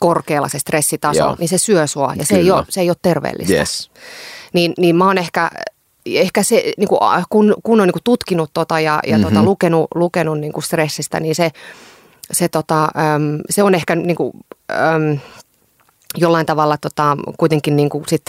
[0.00, 1.36] korkealla se stressitaso, Joo.
[1.38, 3.54] niin se syö sua ja se ei, ole, se ei ole terveellistä.
[3.54, 3.90] Yes
[4.52, 5.50] niin, niin mä oon ehkä
[6.06, 9.30] ehkä se, niin kuin, kun, kun on niin kuin tutkinut tota ja, ja mm-hmm.
[9.30, 11.50] tota, lukenut, lukenut niin kuin stressistä, niin se,
[12.32, 14.32] se, tota, äm, se on ehkä niin kuin,
[14.70, 15.18] äm,
[16.16, 18.22] jollain tavalla tota, kuitenkin niin kuin sit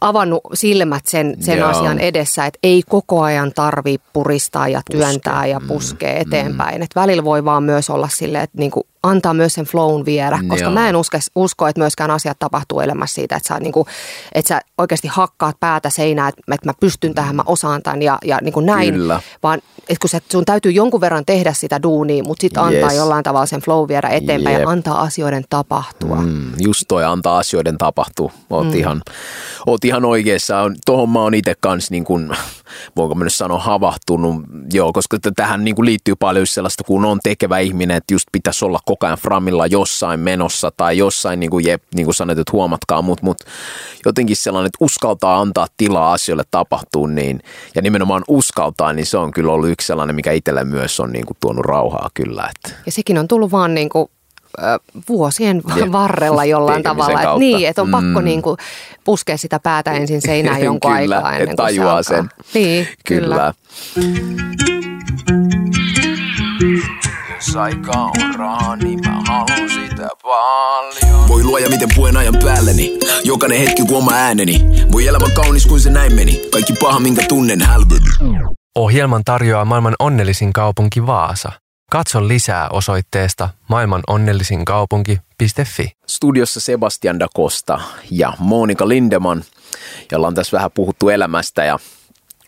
[0.00, 5.50] avannut silmät sen, sen asian edessä, että ei koko ajan tarvi puristaa ja työntää Puske.
[5.50, 6.20] ja puskea mm.
[6.20, 6.76] eteenpäin.
[6.76, 6.82] Mm.
[6.82, 10.38] Että välillä voi vaan myös olla silleen, että niin kuin antaa myös sen flown viedä,
[10.48, 10.74] koska Joo.
[10.74, 13.86] mä en usko, usko, että myöskään asiat tapahtuu elämässä siitä, että sä, niin kuin,
[14.34, 18.18] että sä oikeasti hakkaat päätä seinään, että, että mä pystyn tähän, mä osaan tämän ja,
[18.24, 19.20] ja niin kuin näin, Kyllä.
[19.42, 22.96] vaan että kun sä, sun täytyy jonkun verran tehdä sitä duunia, mutta sitten antaa Yes.
[22.96, 24.62] jollain tavalla sen flow viedä eteenpäin Jep.
[24.62, 26.16] ja antaa asioiden tapahtua.
[26.16, 28.32] Mm, just toi antaa asioiden tapahtua.
[28.50, 28.74] Oot, mm.
[28.74, 29.02] ihan,
[29.66, 30.60] oot ihan oikeassa.
[30.60, 32.36] On- Tohon mä oon itse kanssa, niin kun,
[32.96, 34.44] voinko mä nyt sanoa, havahtunut.
[34.72, 38.78] Joo, koska tähän niin liittyy paljon sellaista, kun on tekevä ihminen, että just pitäisi olla
[38.86, 43.02] koko ajan framilla jossain menossa tai jossain, niin kuin, jep, niin kuin sanoit, että huomatkaa,
[43.02, 43.36] mutta mut,
[44.04, 47.40] jotenkin sellainen, että uskaltaa antaa tilaa asioille tapahtuu, niin,
[47.74, 51.26] ja nimenomaan uskaltaa, niin se on kyllä ollut yksi sellainen, mikä itselle myös on niin
[51.26, 52.50] kuin, tuonut rauhaa kyllä.
[52.56, 52.78] Että.
[52.86, 54.08] Ja sekin on tullut vaan niin kuin,
[55.08, 55.92] vuosien Jep.
[55.92, 57.20] varrella jollain tavalla.
[57.20, 57.38] Et kautta.
[57.40, 58.24] niin, että on pakko Mm.
[58.24, 58.56] niin kuin
[59.04, 62.02] puskea sitä päätä ensin seinään jonkun Kyllä, aikaa ennen kuin se tajuaa alkaa.
[62.02, 62.28] sen.
[62.54, 63.52] Niin, kyllä.
[63.94, 64.85] kyllä.
[67.46, 71.28] Jos aika on rahaa, niin mä haluan sitä paljon.
[71.28, 75.80] Voi luoja miten puen ajan päälleni Jokainen hetki kuin oma ääneni Voi elämä kaunis kuin
[75.80, 78.06] se näin meni Kaikki paha minkä tunnen hälveni
[78.74, 81.52] Ohjelman tarjoaa maailman onnellisin kaupunki Vaasa.
[81.90, 85.92] Katso lisää osoitteesta maailmanonnellisinkaupunki.fi.
[86.06, 87.80] Studiossa Sebastian da Costa
[88.10, 89.44] ja Monika Lindeman,
[90.12, 91.78] jolla on tässä vähän puhuttu elämästä ja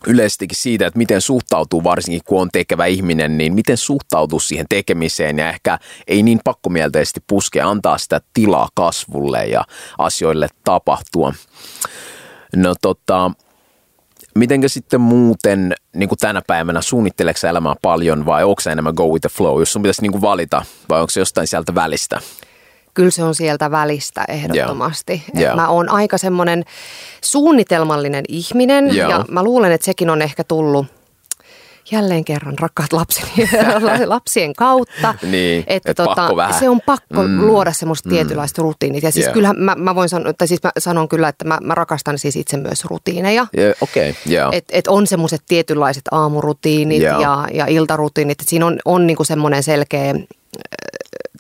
[0.07, 5.39] yleisestikin siitä, että miten suhtautuu, varsinkin kun on tekevä ihminen, niin miten suhtautuu siihen tekemiseen
[5.39, 9.65] ja ehkä ei niin pakkomielteisesti puskea antaa sitä tilaa kasvulle ja
[9.99, 11.35] asioille tapahtua.
[12.57, 13.31] No tota,
[14.35, 19.07] mitenkä sitten muuten niin kuin tänä päivänä, suunnitteleeko elämää paljon vai onko sä enemmän go
[19.07, 22.21] with the flow, jos sun pitäisi niin kuin valita vai onko se jostain sieltä välistä?
[22.99, 25.23] Kyllä se on sieltä välistä ehdottomasti.
[25.35, 25.57] Et Joo.
[25.57, 26.65] Mä oon aika semmoinen
[27.25, 29.11] suunnitelmallinen ihminen Joo.
[29.11, 30.87] ja mä luulen, että sekin on ehkä tullut
[31.91, 33.33] jälleen kerran rakkaat lapseni,
[34.07, 35.15] lapsien kautta.
[35.23, 36.61] Niin, että et pakko vähän.
[36.61, 37.47] Se on pakko Mm.
[37.47, 38.15] luoda semmoista mm.
[38.15, 39.03] tietynlaista rutiinit.
[39.03, 39.33] Ja siis Joo.
[39.33, 42.37] kyllähän mä, mä voin sanoa, tai siis mä sanon kyllä, että mä, mä rakastan siis
[42.37, 43.47] itse myös rutiineja.
[43.59, 44.51] Yeah, Okei, okay, joo.
[44.53, 47.21] Et, et on semmoiset tietynlaiset aamurutiinit Joo.
[47.21, 48.41] ja, ja iltarutiinit.
[48.41, 50.15] Et siinä on, on niinku semmoinen selkeä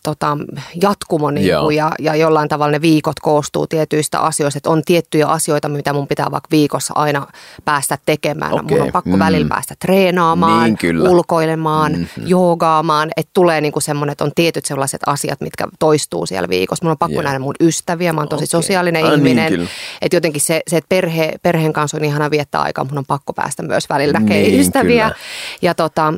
[0.08, 0.38] tota,
[0.82, 1.70] jatkumo niinku, Joo.
[1.70, 4.58] ja, ja jollain tavalla ne viikot koostuu tietyistä asioista.
[4.58, 7.26] Että on tiettyjä asioita, mitä mun pitää vaikka viikossa aina
[7.64, 8.52] päästä tekemään.
[8.52, 9.18] Okei, Mun on pakko mm.
[9.18, 11.10] välillä päästä treenaamaan, Niin, kyllä.
[11.10, 12.00] ulkoilemaan, Mhm.
[12.00, 12.26] mm-hmm.
[12.26, 13.08] joogaamaan.
[13.16, 16.84] Että tulee niinku semmoinen, että on tietyt sellaiset asiat, mitkä toistuu siellä viikossa.
[16.84, 17.22] Mun on pakko Joo.
[17.22, 18.12] nähdä mun ystäviä.
[18.12, 18.46] Mä oon tosi Okei.
[18.46, 19.48] sosiaalinen Ah, niin, ihminen.
[19.52, 19.68] kyllä.
[20.02, 23.32] Että jotenkin se, se että perhe, perheen kanssa on ihana viettää aikaa, mun on pakko
[23.32, 25.04] päästä myös välillä näkee Niin, ystäviä.
[25.04, 25.16] kyllä.
[25.62, 26.14] Ja, tota,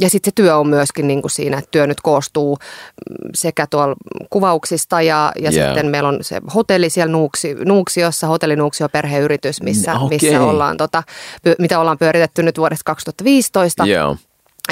[0.00, 3.66] ja sitten se työ on myöskin niin kuin siinä, että työ nyt koostuu mm, sekä
[3.66, 3.94] tuolla
[4.30, 5.66] kuvauksista ja, ja Joo.
[5.66, 10.18] sitten meillä on se hotelli siellä Nuuksi, Nuuksiossa, hotellinuuksio perheyritys, missä, Okei.
[10.22, 11.02] missä ollaan, tota,
[11.58, 13.86] mitä ollaan pyöritetty nyt vuodesta 2015.
[13.86, 14.16] Joo.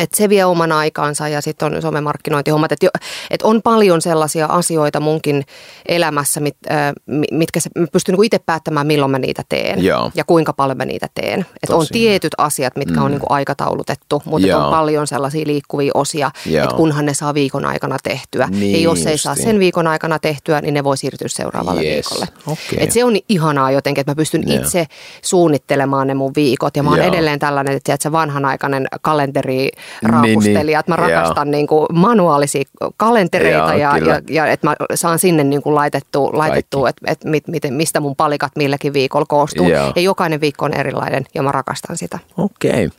[0.00, 2.72] Et se vie oman aikaansa ja sitten on somemarkkinointihommat.
[2.72, 2.86] Että
[3.30, 5.44] et on paljon sellaisia asioita munkin
[5.88, 9.84] elämässä, mit, äh, mi- mitkä se, mä pystyn niinku itse päättämään, milloin mä niitä teen
[9.84, 10.10] Joo.
[10.14, 11.46] ja kuinka paljon mä niitä teen.
[11.62, 13.04] Et on tietyt asiat, mitkä mm.
[13.04, 14.64] on niinku aikataulutettu, mutta Joo.
[14.64, 16.30] on paljon sellaisia liikkuvia osia,
[16.62, 18.48] että kunhan ne saa viikon aikana tehtyä.
[18.50, 21.92] Niin ja jos ei saa sen viikon aikana tehtyä, niin ne voi siirtyä seuraavalle Yes.
[21.94, 22.26] viikolle.
[22.46, 22.84] Okei.
[22.84, 24.60] Et se on ihanaa jotenkin, että mä pystyn Joo.
[24.62, 24.86] itse
[25.22, 26.76] suunnittelemaan ne mun viikot.
[26.76, 27.08] Ja mä oon Joo.
[27.08, 29.70] edelleen tällainen, että se vanhanaikainen kalenteri
[30.02, 32.62] raapustelija, että mä niin, rakastan niin kuin manuaalisia
[32.96, 34.12] kalentereita ja, kyllä.
[34.12, 38.16] ja, ja että mä saan sinne niin kuin laitettua, laitettua että et, mit, mistä mun
[38.16, 39.68] palikat milläkin viikolla koostuu.
[39.68, 39.92] Joo.
[39.96, 42.18] Ja jokainen viikko on erilainen ja mä rakastan sitä.
[42.36, 42.90] Okei,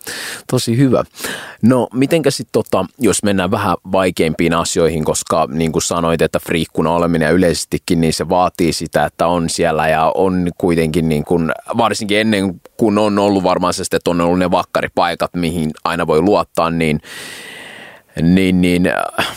[0.51, 1.03] tosi hyvä.
[1.61, 6.91] No mitenkä sitten, tota, jos mennään vähän vaikeimpiin asioihin, koska niin kuin sanoit, että friikkuna
[6.91, 11.51] oleminen ja yleisestikin, niin se vaatii sitä, että on siellä ja on kuitenkin niin kuin,
[11.77, 16.21] varsinkin ennen kuin on ollut varmaan se, että on ollut ne vakkaripaikat, mihin aina voi
[16.21, 16.99] luottaa, niin,
[18.21, 18.87] niin, niin
[19.19, 19.27] äh,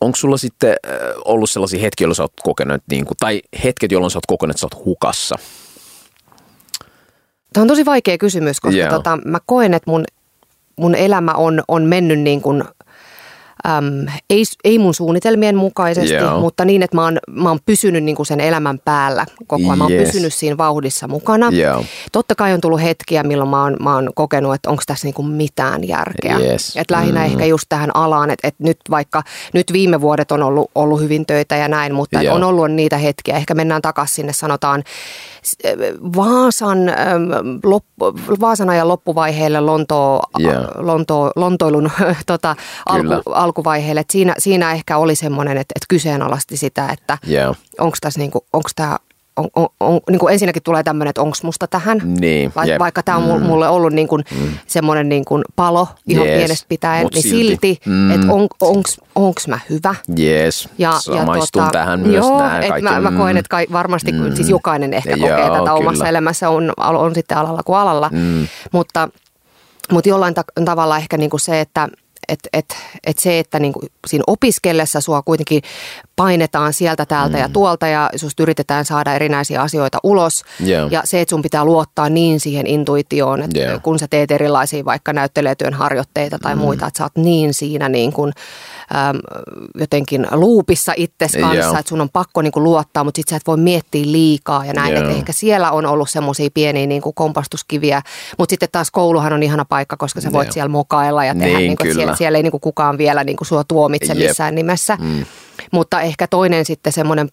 [0.00, 3.92] onko sulla sitten äh, ollut sellaisia hetkiä, jolloin sä oot kokenut, niin kuin, tai hetket,
[3.92, 5.36] jolloin sä oot kokenut, että sä oot hukassa?
[7.52, 8.90] Tämä on tosi vaikea kysymys, koska Joo.
[8.90, 10.04] tota, mä koen, että mun,
[10.76, 12.64] mun elämä on, on mennyt niin kuin,
[13.66, 16.40] äm, ei, ei mun suunnitelmien mukaisesti, Joo.
[16.40, 19.78] mutta niin, että mä oon, mä oon pysynyt niin kuin sen elämän päällä koko ajan.
[19.78, 20.06] Mä oon Yes.
[20.08, 21.48] pysynyt siinä vauhdissa mukana.
[21.52, 21.84] Joo.
[22.12, 25.14] Totta kai on tullut hetkiä, milloin mä oon, mä oon kokenut, että onko tässä niin
[25.14, 26.38] kuin mitään järkeä.
[26.38, 26.76] Yes.
[26.76, 27.26] Et lähinnä Mm.
[27.26, 29.22] ehkä just tähän alaan, että, että nyt vaikka
[29.54, 32.34] nyt viime vuodet on ollut, ollut hyvin töitä ja näin, mutta Joo.
[32.34, 33.36] on ollut niitä hetkiä.
[33.36, 34.82] Ehkä mennään takaisin sinne sanotaan
[35.44, 35.56] s-
[36.16, 36.94] Vaasan, äm,
[37.64, 38.04] loppu,
[38.40, 40.52] Vaasan ajan loppuvaiheelle Lontoa, Joo.
[40.78, 41.90] Lonto, lontoilun
[42.26, 44.00] tota, alku, alkuvaiheelle.
[44.00, 47.54] Et siinä, siinä ehkä oli semmoinen, että, että kyseenalaisti sitä, että Joo.
[47.78, 48.96] onko tässä niinku, onko tämä
[49.36, 52.00] on, on, on, niin kuin ensinnäkin tulee tämmöinen, että onko musta tähän.
[52.04, 52.78] Niin, Va, jep.
[52.78, 53.46] vaikka tämä on mm.
[53.46, 54.52] mulle ollut niin kuin mm.
[54.66, 57.78] semmoinen niin kuin palo ihan Jees, pienestä pitäen, mut niin silti.
[57.86, 58.10] Mm.
[58.10, 59.94] että on, onks, onks mä hyvä.
[60.16, 60.68] Jees,
[61.00, 62.68] samaistun tota, tähän myös joo, näin.
[62.68, 62.90] kaikki.
[62.90, 64.34] mä, mä koen, että kai, varmasti Mm.
[64.34, 66.08] siis jokainen ehkä Joo, kokee tätä omassa kyllä.
[66.08, 68.10] elämässä, on, on sitten alalla kuin alalla.
[68.12, 68.46] Mm.
[68.72, 69.08] Mutta,
[69.92, 71.88] mutta jollain ta- tavalla ehkä niin kuin se, että
[72.30, 75.62] et, et, et se, että niin kuin siinä opiskellessa sua kuitenkin
[76.16, 77.42] painetaan sieltä täältä mm.
[77.42, 80.42] ja tuolta ja susta yritetään saada erinäisiä asioita ulos.
[80.60, 80.88] Joo.
[80.90, 83.80] Ja se, että sun pitää luottaa niin siihen intuitioon, että Joo.
[83.82, 86.60] kun sä teet erilaisia vaikka näyttelijätyön harjoitteita tai mm.
[86.60, 88.32] muita, että sä oot niin siinä niin kuin,
[88.94, 89.18] äm,
[89.74, 91.78] jotenkin luupissa itses kanssa, Joo.
[91.78, 94.72] että sun on pakko niin kuin luottaa, mutta sit sä et voi miettiä liikaa ja
[94.72, 94.94] näin.
[94.94, 95.02] Joo.
[95.02, 98.02] Että ehkä siellä on ollut semmoisia pieniä niin kuin kompastuskiviä,
[98.38, 100.52] mutta sitten taas kouluhan on ihana paikka, koska sä voit Joo.
[100.52, 103.36] siellä mokailla ja tehdä, Niin, niin, kuin, siellä, siellä ei niin kuin kukaan vielä niin
[103.36, 104.28] kuin sua tuomitse Jep.
[104.28, 104.98] missään nimessä.
[105.00, 105.24] Mm.
[105.72, 107.28] Mutta ehkä toinen sitten semmoinen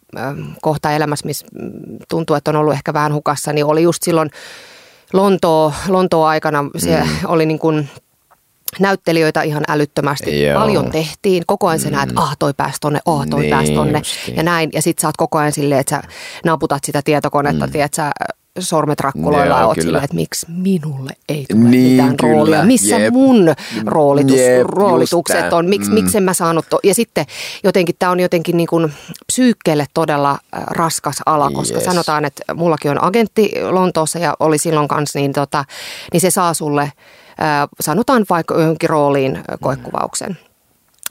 [0.62, 1.71] kohta elämässä, missä mm,
[2.10, 4.30] tuntuu, että on ollut ehkä vähän hukassa, niin oli just silloin
[5.13, 7.10] Lontoo, Lontoon aikana se mm.
[7.26, 7.89] oli niin kuin
[8.80, 10.43] näyttelijöitä ihan älyttömästi.
[10.43, 10.60] Joo.
[10.60, 11.43] Paljon tehtiin.
[11.47, 14.00] Koko ajan sä näet, ah toi pääsi tonne, ah toi Niin, pääsi tonne.
[14.00, 14.38] justiin.
[14.38, 14.69] Ja näin.
[14.73, 16.02] Ja sit sä oot koko ajan silleen, että sä
[16.45, 17.71] naputat sitä tietokonetta, mm.
[17.71, 18.12] tiedät sä,
[18.59, 22.33] sormet rakkuloilla Joo, ja oot silleen, että miksi minulle ei tule Niin, mitään kyllä.
[22.33, 22.63] roolia.
[22.63, 23.13] Missä Jep.
[23.13, 23.53] mun
[23.85, 25.93] roolitus, Jep, roolitukset on, miksi, Mm.
[25.93, 27.25] miksi en mä saanut to- Ja sitten
[27.63, 28.93] jotenkin tämä on jotenkin niin kuin
[29.27, 31.85] psyykkeelle todella äh, raskas ala, koska Yes.
[31.85, 35.65] sanotaan, että mullakin on agentti Lontoossa ja oli silloin kanssa, niin, tota,
[36.13, 36.91] niin se saa sulle, äh,
[37.79, 40.37] sanotaan vaikka johonkin rooliin äh, koekuvauksen.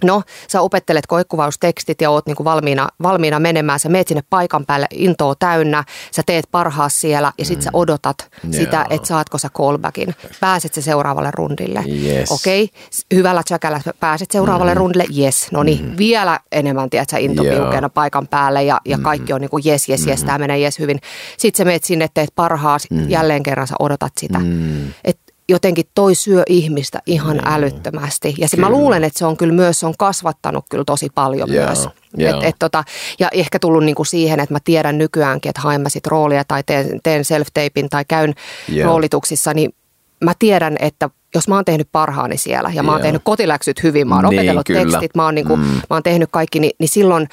[0.05, 3.81] No, sä opettelet koekuvaustekstit ja oot niinku valmiina, valmiina menemään.
[3.81, 8.17] Sä meet sinne paikan päälle intoa täynnä, sä teet parhaas siellä ja sit sä odotat
[8.51, 8.87] sitä, Joo.
[8.91, 10.15] että saatko sä callbackin.
[10.41, 11.85] Pääset sä seuraavalle rundille.
[12.03, 12.31] Yes.
[12.31, 14.79] Okei, S- hyvällä tsäkällä pääset seuraavalle mm.
[14.79, 15.49] rundille, yes.
[15.53, 15.97] No niin, mm.
[15.99, 20.07] vielä enemmän, tiedät sä, into piukeena paikan päälle ja, ja kaikki on niinku yes, yes,
[20.07, 20.99] yes, tämä menee yes hyvin.
[21.39, 24.39] Sitten sä meet sinne, teet parhaas, jälleen kerran sä odotat sitä.
[24.39, 24.87] Mm.
[25.05, 28.35] Et jotenkin toi syö ihmistä ihan älyttömästi.
[28.39, 31.53] Ja se, mä luulen, että se on kyllä myös se on kasvattanut kyllä tosi paljon
[31.53, 31.89] Joo, myös.
[32.17, 32.39] joo.
[32.39, 32.85] Et, et tota,
[33.21, 36.63] ja ehkä tullut niinku siihen, että mä tiedän nykyäänkin, että haen mä sit roolia tai
[36.67, 38.35] teen, teen self-tapin tai käyn
[38.69, 38.87] Joo.
[38.91, 39.75] roolituksissa, niin
[40.25, 43.03] mä tiedän, että jos mä oon tehnyt parhaani siellä ja mä oon Joo.
[43.03, 44.81] tehnyt kotiläksyt hyvin, mä oon Niin, opetellut kyllä.
[44.81, 45.63] tekstit, mä oon, niinku, Mm.
[45.63, 47.29] mä oon tehnyt kaikki, niin, niin silloin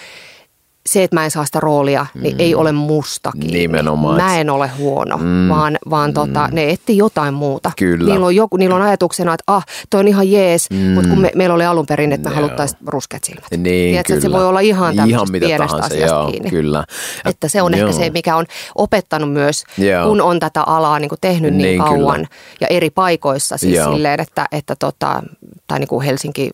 [0.89, 3.59] se, että mä en saa sitä roolia, niin ei ole musta kiinni.
[3.59, 5.49] Nimenomaan, Mä en ole huono, Mm.
[5.49, 7.71] vaan, vaan tota, ne etsii jotain muuta.
[7.77, 8.11] Kyllä.
[8.11, 10.77] Niillä on, joku, niillä on ajatuksena, että ah, toi on ihan jees, mm.
[10.77, 12.41] mutta kun me, meillä oli alun perin, että me Joo.
[12.41, 13.43] haluttaisiin ruskeat silmät.
[13.51, 14.37] Niin, Tiedätkö, että se kyllä.
[14.37, 16.49] voi olla ihan Ihan mitä pienestä tahansa, asiasta joo, kiinni.
[16.49, 16.83] kyllä.
[17.25, 17.87] Ja- Että se on joo.
[17.89, 20.07] ehkä se, mikä on opettanut myös, Joo.
[20.07, 21.89] kun on tätä alaa niin kuin tehnyt niin, Niin, kyllä.
[21.97, 22.27] kauan
[22.61, 23.93] ja eri paikoissa siis Joo.
[23.93, 25.23] silleen, että, että tota,
[25.67, 26.49] tai niin kuin Helsinki,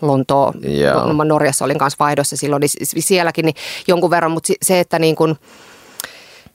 [0.00, 1.06] Lontoo, Joo.
[1.06, 3.54] no, mä Norjassa olin kanssa vaihdossa silloin, niin sielläkin niin
[3.88, 5.36] jonkun verran, mutta se, että niin kuin,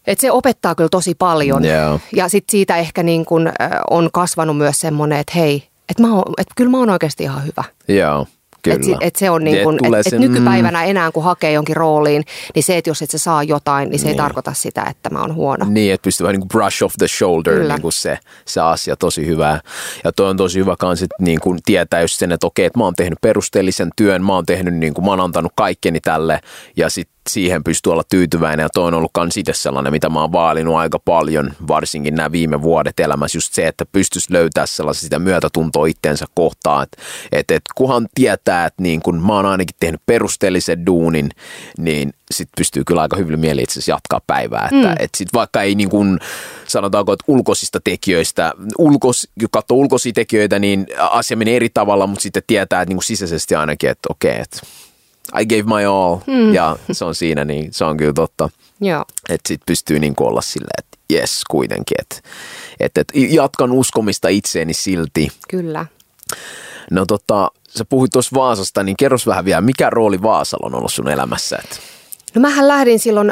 [0.07, 1.65] että se opettaa kyllä tosi paljon.
[1.65, 1.99] Joo.
[2.15, 3.53] Ja sitten siitä ehkä niin kuin, äh,
[3.89, 7.45] on kasvanut myös semmoinen, että hei, että, mä oon, että kyllä mä oon oikeasti ihan
[7.45, 7.63] hyvä.
[7.87, 8.27] Joo,
[8.73, 8.93] kyllä.
[8.95, 11.51] Että et se on niin Et kuin, tulee et, et se- nykypäivänä enää kun hakee
[11.51, 12.23] jonkin rooliin,
[12.55, 15.21] niin se, että jos et sä saa jotain, niin se ei tarkoita sitä, että mä
[15.21, 15.65] oon huono.
[15.69, 17.73] Niin, että pystyy vähän niin kuin brush off the shoulder, Kyllä.
[17.73, 19.59] niin kuin se, se asia tosi hyvä.
[20.03, 22.79] Ja toi on tosi hyvä kans, että niin kuin tietää just sen, että okei, että
[22.79, 26.39] mä oon tehnyt perusteellisen työn, mä oon tehnyt niin kuin, mä oon antanut kaikkeni tälle
[26.77, 28.63] ja sitten siihen pystyy olla tyytyväinen.
[28.63, 32.31] Ja toi on ollut kans itse sellainen, mitä mä oon vaalinut aika paljon, varsinkin nämä
[32.31, 36.97] viime vuodet elämässä, just se, että pystyisi löytää sellaista sitä myötätuntoa itteensä kohtaan, että
[37.31, 41.29] et, et, kunhan tietää, että niin kun mä oon ainakin tehnyt perusteellisen duunin,
[41.77, 44.95] niin sit pystyy kyllä aika hyvin mieli itse asiassa jatkaa päivää, että mm.
[44.99, 46.19] et sit vaikka ei niin kun,
[46.67, 52.23] sanotaanko, että ulkoisista tekijöistä, ulkos, kun katsoo ulkoisia tekijöitä, niin asia menee eri tavalla, mutta
[52.23, 54.59] sitten tietää, että niin sisäisesti ainakin, että okei, että
[55.41, 56.53] I gave my all mm.
[56.53, 58.49] ja se on siinä, niin se on kyllä totta.
[58.81, 59.05] Joo.
[59.29, 62.15] Että sit pystyy niin olla silleen, että jes kuitenkin, että
[62.79, 65.31] et, et jatkan uskomista itseeni silti.
[65.49, 65.85] Kyllä.
[66.91, 70.93] No tota, sä puhuit tuossa Vaasasta, niin kerros vähän vielä, mikä rooli Vaasalla on ollut
[70.93, 71.57] sun elämässä?
[71.63, 71.79] Et,
[72.35, 73.31] No mähän lähdin silloin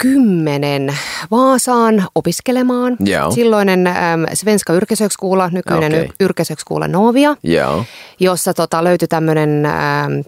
[0.00, 0.96] 2010
[1.30, 2.96] Vaasaan opiskelemaan.
[3.00, 3.30] Joo.
[3.30, 3.94] Silloinen äm,
[4.34, 6.08] Svenska Yrkeshögskola, nykyinen okay.
[6.20, 7.84] Yrkeshögskola Novia, joo,
[8.20, 10.24] jossa tota, löytyi tämmöinen äm,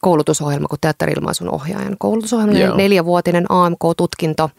[0.00, 2.76] koulutusohjelma kuin teatterilmaisun ohjaajan koulutusohjelma, Joo.
[2.76, 4.50] neljävuotinen AMK-tutkinto.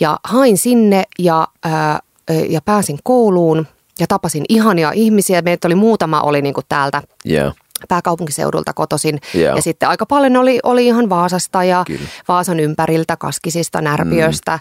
[0.00, 2.00] Ja hain sinne ja, ää,
[2.48, 3.66] ja pääsin kouluun
[4.00, 5.42] ja tapasin ihania ihmisiä.
[5.42, 7.52] Meitä oli muutama, oli niinku täältä joo,
[7.88, 9.20] pääkaupunkiseudulta kotoisin.
[9.34, 9.56] Joo.
[9.56, 12.08] Ja sitten aika paljon oli, oli ihan Vaasasta ja Kyllä.
[12.28, 14.58] Vaasan ympäriltä, Kaskisista, Närpiöstä,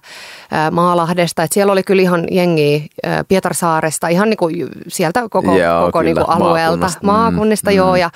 [0.51, 0.75] mm.
[0.75, 1.43] Maalahdesta.
[1.43, 4.49] Et siellä oli kyllä ihan jengiä ää, Pietarsaaresta, ihan niinku
[4.87, 6.99] sieltä koko, Joo, koko kyllä, niinku alueelta, maakunnasta.
[7.01, 7.69] Mm, maakunnista.
[7.69, 7.75] mm.
[7.75, 8.09] Joo, ja,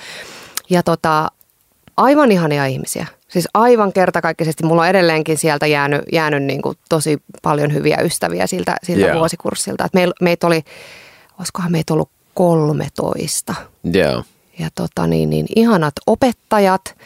[0.70, 1.28] ja tota,
[1.96, 3.06] aivan ihania ihmisiä.
[3.28, 4.64] Siis aivan kertakaikkisesti.
[4.64, 9.18] Mulla on edelleenkin sieltä jäänyt, jäänyt niin kuin tosi paljon hyviä ystäviä siltä, siltä Joo.
[9.18, 9.84] vuosikurssilta.
[9.84, 10.62] Et meil, meitä oli,
[11.38, 13.54] olisikohan meitä ollut 13.
[13.84, 14.22] Joo.
[14.58, 16.96] Ja tota niin, niin ihanat opettajat.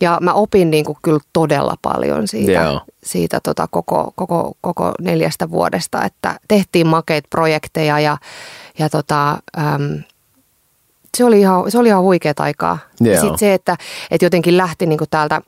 [0.00, 2.80] Ja mä opin niin kuin kyllä todella paljon siitä, Joo.
[3.02, 8.16] siitä tota koko, koko, koko neljästä vuodesta, että tehtiin makeita projekteja ja,
[8.78, 10.02] ja tota, äm,
[11.16, 12.78] se, oli ihan, se oli ihan huikeat aikaa.
[13.00, 13.20] Ja Joo.
[13.20, 13.76] sitten se, että,
[14.10, 15.40] että jotenkin lähti niin kuin täältä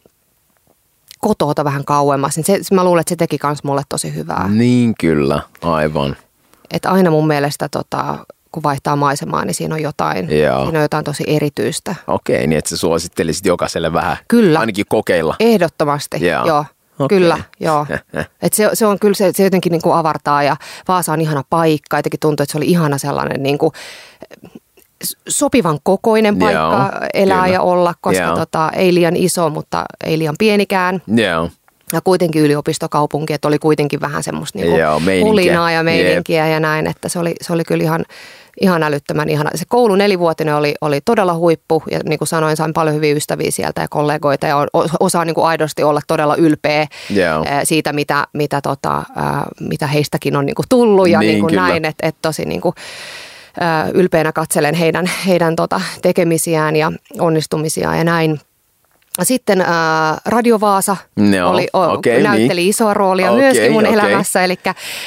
[1.21, 4.49] kotota vähän kauemmas, niin se, mä luulen, että se teki myös mulle tosi hyvää.
[4.49, 6.17] Niin kyllä, aivan.
[6.71, 10.63] Että aina mun mielestä tota, kun vaihtaa maisemaa, niin siinä on jotain, Joo.
[10.63, 11.95] siinä on jotain tosi erityistä.
[12.07, 14.61] Okei, niin että sä suosittelisit jokaiselle vähän Kyllä.
[14.61, 15.35] ainakin kokeilla.
[15.41, 16.47] Ehdottomasti, Joo.
[16.47, 16.65] joo.
[16.99, 17.19] Okei.
[17.19, 17.87] Kyllä, joo.
[18.43, 20.57] Et se, se on kyllä, se, se jotenkin niin kuin avartaa ja
[20.89, 21.99] Vaasa on ihana paikka.
[21.99, 23.73] Jotenkin tuntuu, että se oli ihana sellainen niin kuin
[25.29, 27.55] sopivan kokoinen paikka Joo, elää kyllä.
[27.55, 28.37] ja olla, koska Joo.
[28.37, 31.03] tota, ei liian iso, mutta ei liian pienikään.
[31.17, 31.51] Joo.
[31.93, 36.87] Ja kuitenkin yliopistokaupunki, että oli kuitenkin vähän semmoista niinku Joo, hulinaa ja meininkiä ja näin,
[36.87, 38.05] että se oli, se oli kyllä ihan,
[38.61, 39.51] ihan älyttömän ihana.
[39.55, 43.51] Se koulu nelivuotinen oli, oli todella huippu ja niin kuin sanoin, sain paljon hyviä ystäviä
[43.51, 44.57] sieltä ja kollegoita ja
[45.01, 46.89] osaan niin kuin aidosti olla todella ylpeä eh,
[47.65, 51.51] siitä, mitä, mitä, tota, ää, mitä heistäkin on niin kuin tullut ja Niin, niin kuin
[51.51, 51.69] kyllä.
[51.69, 52.75] näin, että et tosi niin kuin,
[53.61, 58.41] ää, ylpeänä katselen heidän, heidän tota, tekemisiään ja onnistumisiaan ja näin.
[59.23, 60.97] Sitten ää, Radio Vaasa
[61.37, 62.71] Joo, oli, o, okei, näytteli niin.
[62.71, 63.95] isoa roolia Okei, myöskin mun okei.
[63.95, 64.45] elämässä.
[64.45, 64.59] Eli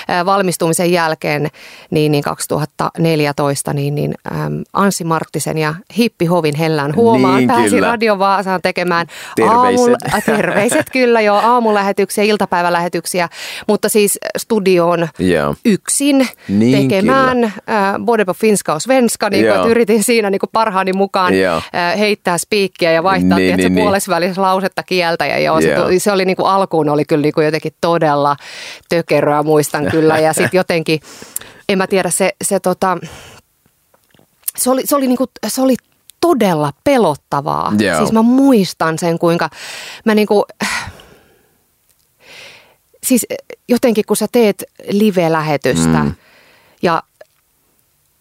[0.07, 1.47] ää, valmistumisen jälkeen
[1.91, 7.69] niin, niin 2014 niin, niin äm, Anssi Marttisen ja Hippi Hovin Hellän huomaan Niin, pääsin
[7.69, 7.87] kyllä.
[7.87, 9.95] Radio Vaasaan tekemään Terveiset.
[10.13, 13.29] äh, terveiset kyllä joo, aamulähetyksiä, iltapäivälähetyksiä,
[13.67, 15.55] mutta siis studioon Joo.
[15.65, 17.53] yksin Niin, tekemään äh,
[18.05, 19.55] Både på finska svenska, niin Joo.
[19.55, 21.55] että yritin siinä niin parhaani mukaan Joo.
[21.57, 25.25] äh, heittää spiikkiä ja vaihtaa Niin, niin, niin, niin, puolesvälissä lausetta kieltä.
[25.25, 25.83] Ja joo, se, Joo.
[25.83, 28.35] tuli- se oli niin kuin alkuun oli kyllä niin kuin jotenkin todella
[28.89, 30.19] tökeröä, muistan kyllä.
[30.19, 30.99] Ja sitten jotenkin,
[31.69, 32.97] en mä tiedä, se, se, tota,
[34.57, 35.75] se oli, se oli, niin kuin, se oli
[36.21, 37.73] todella pelottavaa.
[37.79, 37.97] Joo.
[37.97, 39.49] Siis mä muistan sen, kuinka
[40.05, 40.43] mä niin kuin,
[43.03, 43.25] siis
[43.69, 46.15] jotenkin kun sä teet live-lähetystä mm.
[46.81, 47.03] ja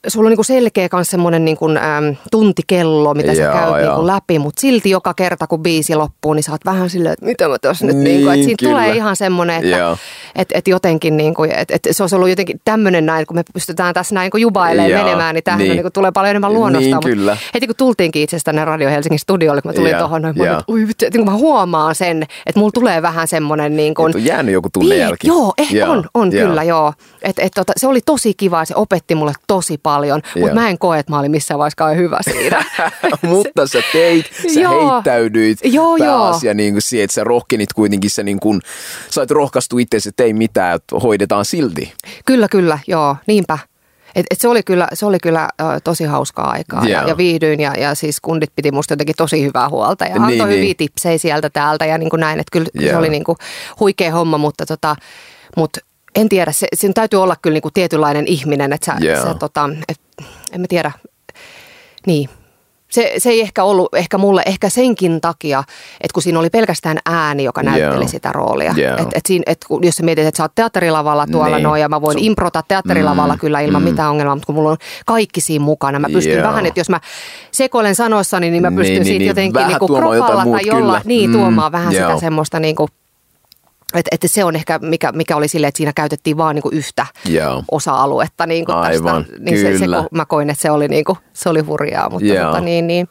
[0.09, 3.79] sulla on niinku selkeä myös semmoinen niinku, äm, tuntikello, mitä sä Joo, käyt joo.
[3.79, 7.27] niinku läpi, mutta silti joka kerta kun biisi loppuu, niin sä oot vähän silleen, että
[7.27, 8.73] mitä mä tuossa nyt, Niin, niinku, että siinä kyllä.
[8.73, 9.97] tulee ihan semmoinen, että
[10.35, 13.95] et, et jotenkin niinku, et, et se olisi ollut jotenkin tämmöinen näin, kun me pystytään
[13.95, 15.69] tässä näin kun jubailemaan Joo, menemään, niin tämähän niin.
[15.69, 15.77] niin.
[15.77, 16.87] niinku, tulee paljon enemmän luonnosta.
[16.89, 17.37] Niin, kyllä.
[17.55, 20.63] Heti kun tultiinkin itse asiassa tänne Radio Helsingin studiolle, kun mä tulin tuohon, noin, mä,
[20.69, 24.25] olin, että, että niin mä huomaan sen, että mulla tulee vähän semmoinen niin kuin, on
[24.25, 25.27] jäänyt joku tunnejälki.
[25.27, 26.49] Joo, ehkä Joo, on, on joo.
[26.49, 26.93] kyllä joo.
[27.23, 29.94] Et, et, tota, se oli tosi kiva se opetti mulle tosi paljon,
[30.35, 30.47] Joo.
[30.47, 32.65] mutta mä en koe, että mä olin missään vaiheessa hyvä siinä.
[33.23, 34.93] Mutta sä teit, sä Joo.
[34.95, 36.19] heittäydyit Joo, joo.
[36.19, 38.61] pääasia niin kuin siihen, että sä rohkenit kuitenkin, sä niin kuin,
[39.11, 41.93] sait rohkaistu itse, että ei mitään, että hoidetaan silti.
[42.27, 43.59] kyllä, kyllä, joo, niinpä.
[44.15, 47.09] Et, et se oli kyllä, se oli kyllä ö, tosi hauskaa aikaa ja, Joo.
[47.09, 50.49] ja viihdyin ja, ja siis kundit piti musta jotenkin tosi hyvää huolta ja Niin, antoi
[50.49, 50.59] niin.
[50.61, 52.99] hyviä tipsejä sieltä täältä ja niin kuin näin, että kyllä se Joo.
[52.99, 53.39] oli niin kuin
[53.81, 54.97] huikea homma, mutta tota,
[55.57, 55.77] mut
[56.15, 59.23] en tiedä, se, siinä täytyy olla kyllä niin kuin tietynlainen ihminen, että sä, Joo.
[59.25, 60.01] sä tota, et,
[60.53, 60.93] en mä tiedä,
[62.07, 62.29] niin.
[62.91, 65.59] Se, se ei ehkä ollut ehkä mulle, ehkä senkin takia,
[66.01, 68.09] että kun siinä oli pelkästään ääni, joka näytteli Joo.
[68.09, 68.75] sitä roolia.
[68.77, 68.97] Joo.
[68.99, 71.63] Et, et siinä, et kun, jos sä mietit, että sä oot teatterilavalla tuolla Niin.
[71.63, 73.89] noin ja mä voin Sun- improta teatterilavalla mm, kyllä ilman mm.
[73.89, 76.49] mitään ongelmaa, mutta kun mulla on kaikki siinä mukana, mä pystyn Joo.
[76.49, 77.01] vähän, että jos mä
[77.51, 79.29] sekoilen sanoissani, niin mä Niin, pystyn niin, siitä niin.
[79.29, 81.03] jotenkin niinku tuomaan jotain kropalla tai muut, jolla, kyllä.
[81.05, 82.09] niin Mm, tuomaan vähän joo.
[82.09, 82.89] sitä semmoista niinku,
[83.95, 87.07] että, että se on ehkä, mikä, mikä oli silleen, että siinä käytettiin vaan niinku yhtä
[87.29, 87.63] Joo.
[87.71, 89.39] osa-aluetta niin kuin Aivan, tästä.
[89.39, 90.01] Niin se, se, kyllä.
[90.01, 92.47] ko- mä koin, että se oli, niin kuin, se oli hurjaa, mutta Joo.
[92.47, 93.09] tota, niin, niin,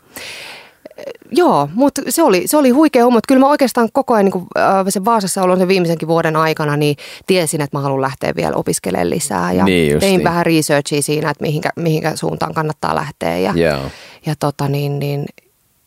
[1.32, 3.20] Joo, mutta se oli, se oli huikea homma.
[3.28, 6.78] Kyllä mä oikeastaan koko ajan niin kuin, äh, sen Vaasassa ollut sen viimeisenkin vuoden aikana,
[6.78, 6.96] niin
[7.28, 9.54] tiesin, että mä haluan lähteä vielä opiskelemaan lisää.
[9.54, 10.24] Ja Niin tein justiin.
[10.24, 13.38] vähän researchia siinä, että mihinkä, mihinkä suuntaan kannattaa lähteä.
[13.38, 13.82] Ja, Joo.
[14.26, 15.26] ja tota niin, niin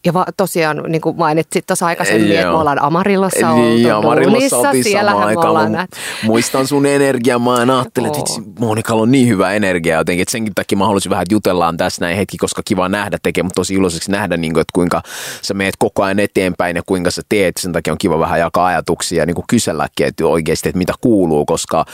[0.06, 2.38] ja va, tosiaan, niin kuin mainitsit tuossa aikaisemmin, Joo.
[2.40, 4.90] että me ollaan Amarillossa Niin, oltu Amarillossa duunissa.
[4.90, 5.48] Siellähän me aikaan.
[5.48, 5.86] ollaan Mä
[6.22, 7.38] muistan sun energiaa.
[7.38, 10.84] Mä aina ajattelin, että vitsi, Monikalla on niin hyvä energia jotenkin, että senkin takia mä
[10.84, 14.36] haluaisin vähän että jutellaan tässä näin hetki, koska kiva nähdä tekee, mutta tosi iloiseksi nähdä,
[14.36, 15.02] niin kuin, että kuinka
[15.42, 17.56] sä meet koko ajan eteenpäin ja kuinka sä teet.
[17.56, 20.94] Sen takia on kiva vähän jakaa ajatuksia ja niin kuin kyselläkin, että oikeasti, että mitä
[21.00, 21.84] kuuluu, koska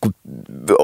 [0.00, 0.12] kun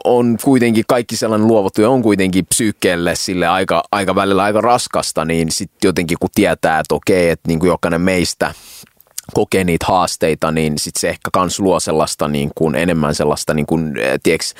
[0.04, 5.52] on kuitenkin kaikki sellainen työ on kuitenkin psyykkeelle sille aika, aika välillä aika raskasta, niin
[5.52, 8.54] sitten jotenkin kun tietää, että okei, että niin kuin jokainen meistä
[9.34, 13.66] kokee niitä haasteita, niin sitten se ehkä kans luo sellaista niin kuin enemmän sellaista niin
[13.66, 14.54] kuin, eh, tiiäks,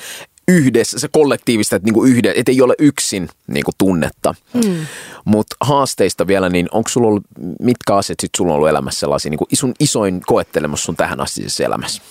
[0.47, 4.35] yhdessä, se kollektiivista, että, niin kuin yhde, että ei ole yksin niin kuin tunnetta.
[4.53, 4.85] Mm.
[5.25, 7.23] Mutta haasteista vielä, niin onko sulla ollut,
[7.59, 11.21] mitkä asiat sit sulla on ollut elämässä sellaisia, niin kuin sun isoin koettelemus sun tähän
[11.21, 12.01] asti elämässä?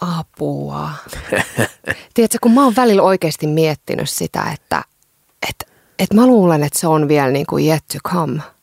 [0.00, 0.90] Apua.
[2.14, 4.82] Tiedätkö, kun mä oon välillä oikeasti miettinyt sitä, että,
[5.48, 5.66] että,
[5.98, 8.42] että mä luulen, että se on vielä niin kuin yet to come–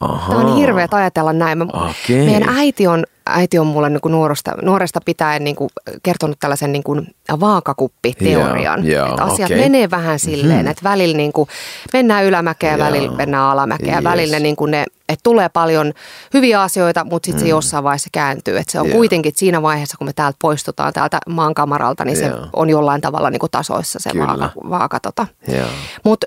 [0.00, 0.32] Aha.
[0.34, 1.58] Tämä on hirveä ajatella näin.
[1.58, 1.94] Mä, okay.
[2.08, 5.70] Meidän äiti on, äiti on mulle niin kuin nuoresta, nuoresta pitäen niin kuin
[6.02, 7.06] kertonut tällaisen niin kuin
[7.40, 8.86] vaakakuppiteorian.
[8.86, 9.62] Yeah, yeah, että asiat okay.
[9.62, 10.70] menee vähän silleen, hmm.
[10.70, 11.48] että välillä niin kuin
[11.92, 12.88] mennään ylämäkeä, yeah.
[12.88, 13.94] välillä mennään alamäkeä.
[13.94, 14.04] Yes.
[14.04, 15.92] Välillä ne, niin kuin ne, että tulee paljon
[16.34, 17.46] hyviä asioita, mutta sitten hmm.
[17.46, 18.58] se jossain vaiheessa kääntyy.
[18.58, 18.96] Että se on yeah.
[18.96, 22.34] kuitenkin siinä vaiheessa, kun me täältä poistutaan täältä maankamaralta, niin yeah.
[22.34, 24.26] se on jollain tavalla niin kuin tasoissa se Kyllä.
[24.26, 24.50] vaaka.
[24.70, 25.26] vaaka tota.
[25.52, 25.68] yeah.
[26.04, 26.26] Mutta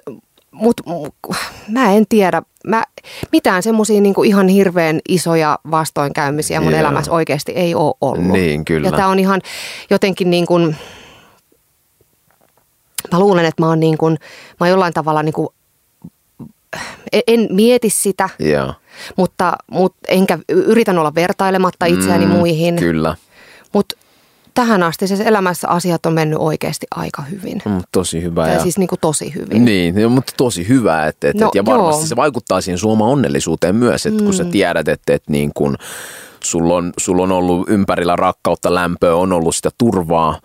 [0.51, 0.83] mutta
[1.67, 2.83] mä en tiedä, mä,
[3.31, 6.79] mitään semmoisia niinku ihan hirveän isoja vastoinkäymisiä mun Joo.
[6.79, 8.31] elämässä oikeasti ei ole ollut.
[8.31, 8.87] Niin, kyllä.
[8.87, 9.41] Ja tämä on ihan
[9.89, 10.75] jotenkin niin kuin,
[13.11, 14.17] mä luulen, että mä oon, niin kuin,
[14.59, 15.49] mä oon jollain tavalla niin kuin,
[17.27, 18.73] en mieti sitä, Joo.
[19.15, 22.75] Mutta, mutta enkä yritän olla vertailematta itseäni mm, muihin.
[22.75, 23.15] Kyllä.
[24.61, 27.61] Tähän asti se elämässä asiat on mennyt oikeasti aika hyvin.
[27.65, 28.47] Mm, tosi hyvä.
[28.47, 29.65] Ja, ja siis niin kuin tosi hyvin.
[29.65, 31.07] Niin, mutta tosi hyvä.
[31.07, 32.07] Että, että, no, ja varmasti joo.
[32.07, 34.25] se vaikuttaa siihen suoma onnellisuuteen myös, että mm.
[34.25, 34.51] kun sä mm.
[34.51, 35.75] tiedät, että, että niin kuin
[36.43, 40.39] sulla on, sulla on ollut ympärillä rakkautta, lämpöä, on ollut sitä turvaa,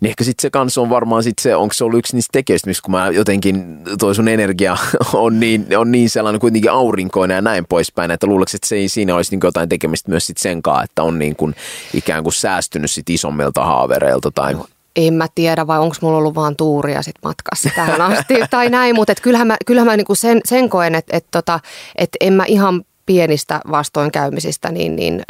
[0.00, 2.70] niin ehkä sitten se kanssa on varmaan sit se, onko se ollut yksi niistä tekijöistä,
[2.70, 4.76] missä kun mä jotenkin, toi sun energia
[5.12, 8.88] on niin, on niin sellainen kuitenkin aurinkoinen ja näin poispäin, että luuleeko, että se ei
[8.88, 11.54] siinä olisi niin jotain tekemistä myös sit sen kanssa, että on niin kuin
[11.94, 14.54] ikään kuin säästynyt sit isommilta haavereilta tai...
[14.54, 18.70] No en mä tiedä, vai onko mulla ollut vaan tuuria sit matkassa tähän asti tai
[18.70, 21.60] näin, mutta kyllähän mä, kyllähän mä niinku sen, sen koen, että et tota,
[21.96, 25.22] et en mä ihan pienistä vastoinkäymisistä, niin, niin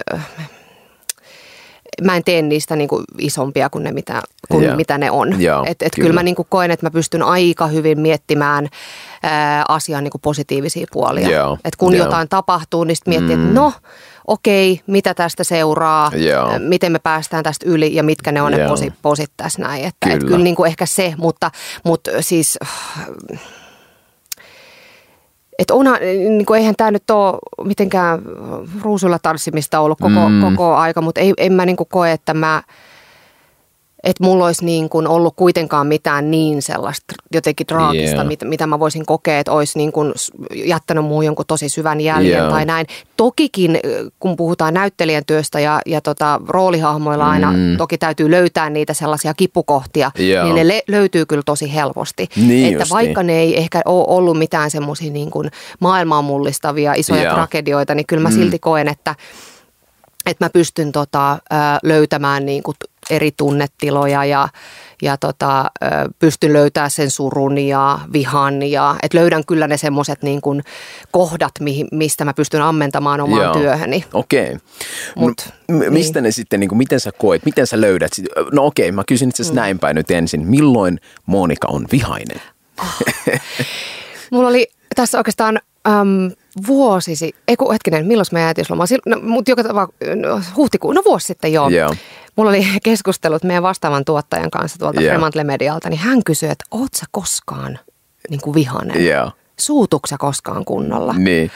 [2.00, 4.76] mä en tee niistä niin kuin isompia kuin, ne, mitä, kuin yeah.
[4.76, 5.40] mitä ne on.
[5.40, 6.06] Yeah, et, et kyllä.
[6.06, 8.68] kyllä mä niin kuin koen, että mä pystyn aika hyvin miettimään
[9.22, 11.28] ää, asian niin kuin positiivisia puolia.
[11.28, 11.58] Yeah.
[11.64, 12.06] Et kun yeah.
[12.06, 13.42] jotain tapahtuu, niin sitten miettii, mm.
[13.42, 13.72] että no
[14.26, 16.60] okei, mitä tästä seuraa, yeah.
[16.60, 18.62] miten me päästään tästä yli ja mitkä ne on yeah.
[18.62, 19.84] ne posit, posit tässä näin.
[19.84, 20.16] Että, kyllä.
[20.16, 21.50] Et kyllä niin kuin ehkä se, mutta,
[21.84, 22.58] mutta siis
[25.60, 28.22] että onhan, niin kuin, eihän tämä nyt ole mitenkään
[28.82, 30.40] ruusulla tanssimista ollut koko, mm.
[30.40, 32.62] koko aika, mutta ei, en mä niin kuin koe, että mä
[34.02, 38.26] että mulla olisi niin kuin ollut kuitenkaan mitään niin sellaista jotenkin traagista, yeah.
[38.26, 40.12] mitä, mitä mä voisin kokea, että olisi niin kuin
[40.54, 42.50] jättänyt muu jonkun tosi syvän jäljen yeah.
[42.50, 42.86] tai näin.
[43.16, 43.80] Tokikin,
[44.20, 47.76] kun puhutaan näyttelijän työstä ja, ja tota, roolihahmoilla aina, mm.
[47.76, 50.44] toki täytyy löytää niitä sellaisia kipukohtia, yeah.
[50.44, 52.28] niin ne le- löytyy kyllä tosi helposti.
[52.36, 57.22] Niin että vaikka ne ei ehkä ole ollut mitään semmoisia niin kuin maailmaa mullistavia isoja
[57.22, 57.34] yeah.
[57.34, 58.34] tragedioita, niin kyllä mä mm.
[58.34, 59.14] silti koen, että
[60.26, 61.38] että mä pystyn tota,
[61.82, 62.76] löytämään niin kuin
[63.10, 64.48] eri tunnetiloja ja,
[65.02, 65.70] ja tota,
[66.18, 68.62] pystyn löytämään sen surun ja vihan.
[68.62, 70.62] Ja, et löydän kyllä ne semmoiset niin kuin
[71.10, 71.52] kohdat,
[71.92, 73.54] mistä mä pystyn ammentamaan omaan Joo.
[73.54, 74.04] työhöni.
[74.12, 74.44] Okei.
[74.44, 74.58] Okay.
[75.16, 76.24] Mut, no, m- mistä niin.
[76.24, 78.12] ne sitten, niin kuin, miten sä koet, miten sä löydät?
[78.52, 79.60] No okei, okay, mä kysyn itse asiassa mm.
[79.60, 80.46] näin päin nyt ensin.
[80.46, 82.40] Milloin Monika on vihainen?
[82.80, 82.96] Oh.
[84.30, 86.32] Mulla oli tässä oikeastaan Um,
[86.66, 88.84] vuosisi, ei kun hetkinen, milloin me äitiysloma?
[89.06, 91.70] No, mutta joka tapauksessa, no, huhtikuun, no vuosi sitten joo.
[91.70, 91.96] Yeah.
[92.36, 95.12] Mulla oli keskustelut meidän vastaavan tuottajan kanssa tuolta yeah.
[95.12, 97.78] Fremantle Medialta, niin hän kysyi, että oot sä koskaan
[98.30, 99.04] niin kuin vihanen?
[99.04, 99.32] Yeah.
[99.58, 101.12] Suutuksä koskaan kunnolla?
[101.12, 101.50] Niin.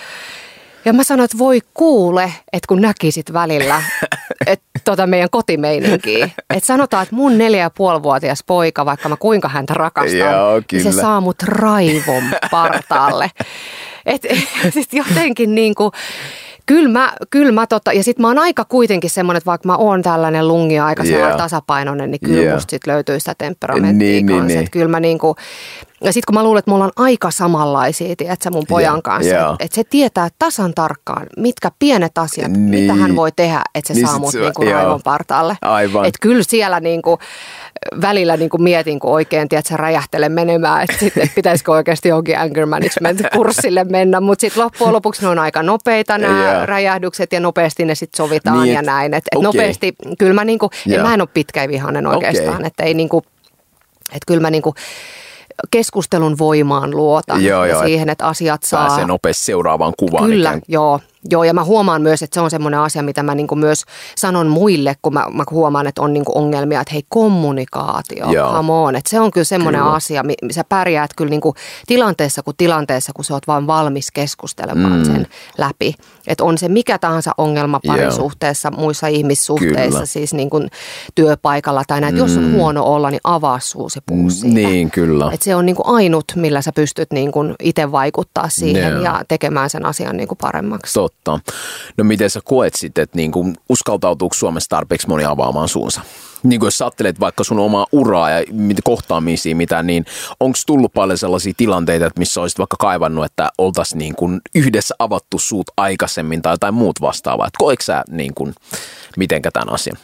[0.85, 3.83] Ja mä sanoin, että voi kuule, että kun näkisit välillä
[4.47, 6.31] että tota meidän kotimeininkiä.
[6.51, 10.83] Että sanotaan, että mun neljä ja puolivuotias poika, vaikka mä kuinka häntä rakastan, Joo, niin
[10.83, 13.31] se saa mut raivon partaalle.
[14.07, 14.29] Että
[14.71, 15.91] sit jotenkin niin kuin,
[16.67, 19.77] Kyllä mä, kyllä mä tota, ja sitten mä oon aika kuitenkin semmoinen, että vaikka mä
[19.77, 21.37] oon tällainen lungi aika yeah.
[21.37, 22.55] tasapainoinen, niin kyllä yeah.
[22.55, 24.47] musta sit löytyy sitä temperamenttia niin, kanssa.
[24.47, 24.71] Niin, niin.
[24.71, 25.37] Kyllä mä niinku,
[26.01, 29.03] ja sitten kun mä luulen, että mulla on aika samanlaisia, tiedätkö, mun pojan yeah.
[29.03, 29.53] kanssa, yeah.
[29.53, 32.63] että et se tietää tasan tarkkaan, mitkä pienet asiat, niin.
[32.63, 35.57] mitä hän voi tehdä, että se niin saa mut niinku raivon partaalle.
[35.63, 36.05] Aivan.
[36.05, 37.19] Että kyllä siellä niinku,
[38.01, 42.67] välillä niin kuin mietin, kun oikein tiedät, räjähtelen menemään, että sitten pitäisikö oikeasti johonkin anger
[42.67, 46.67] management-kurssille mennä, mutta sitten loppujen lopuksi ne on aika nopeita nämä yeah.
[46.67, 49.15] räjähdykset ja nopeasti ne sitten sovitaan niin, ja näin.
[49.15, 49.43] Et, et okay.
[49.43, 51.03] nopeasti, kyllä mä, niin kuin, yeah.
[51.03, 52.67] mä en ole pitkä vihainen oikeastaan, okay.
[52.67, 53.25] että ei niin kuin,
[54.09, 54.75] että kyllä mä niin kuin,
[55.71, 58.87] keskustelun voimaan luotan joo, joo, siihen, että asiat saa...
[58.87, 60.25] Pääsee nopeasti seuraavaan kuvaan.
[60.25, 60.63] Kyllä, ikään.
[60.69, 61.01] joo.
[61.31, 63.85] Joo, ja mä huomaan myös, että se on semmoinen asia, mitä mä niinku myös
[64.17, 68.53] sanon muille, kun mä, mä huomaan, että on niinku ongelmia, että hei, kommunikaatio, Joo.
[68.53, 68.97] come on.
[68.97, 69.95] Että se on kyllä semmoinen Kyllä.
[69.95, 71.55] asia, sä pärjäät kyllä niinku
[71.87, 75.05] tilanteessa kuin tilanteessa, kun sä oot vaan valmis keskustelemaan Mm.
[75.05, 75.27] sen
[75.59, 75.95] läpi.
[76.27, 77.95] Että on se mikä tahansa ongelma Joo.
[77.97, 80.07] parisuhteessa, muissa ihmissuhteissa, Kyllä.
[80.07, 80.71] siis niin kuin
[81.15, 82.15] työpaikalla tai näin.
[82.15, 82.19] Mm.
[82.19, 84.55] Jos on huono olla, niin avaa suusi puhu siitä.
[84.55, 85.31] Niin, kyllä.
[85.33, 89.03] Et se on niin kuin ainut, millä sä pystyt niin kuin itse vaikuttaa siihen Joo.
[89.03, 90.95] ja tekemään sen asian niin kuin paremmaksi.
[90.95, 91.14] Totta.
[91.97, 96.01] No miten sä koet sitten, että niin kuin uskaltautuuko Suomessa tarpeeksi moni avaamaan suunsa?
[96.43, 98.45] Niin kuin jos ajattelet vaikka sun omaa uraa ja
[98.85, 100.05] kohtaamisia mitä, niin
[100.41, 104.95] onko tullut paljon sellaisia tilanteita, että missä olisit vaikka kaivannut, että oltaisiin niin kuin yhdessä
[104.99, 107.47] avattu suut aikaisemmin tai jotain muut vastaavaa?
[107.47, 108.55] Et koetko sä niin kuin,
[109.17, 109.99] mitenkä tämän asian?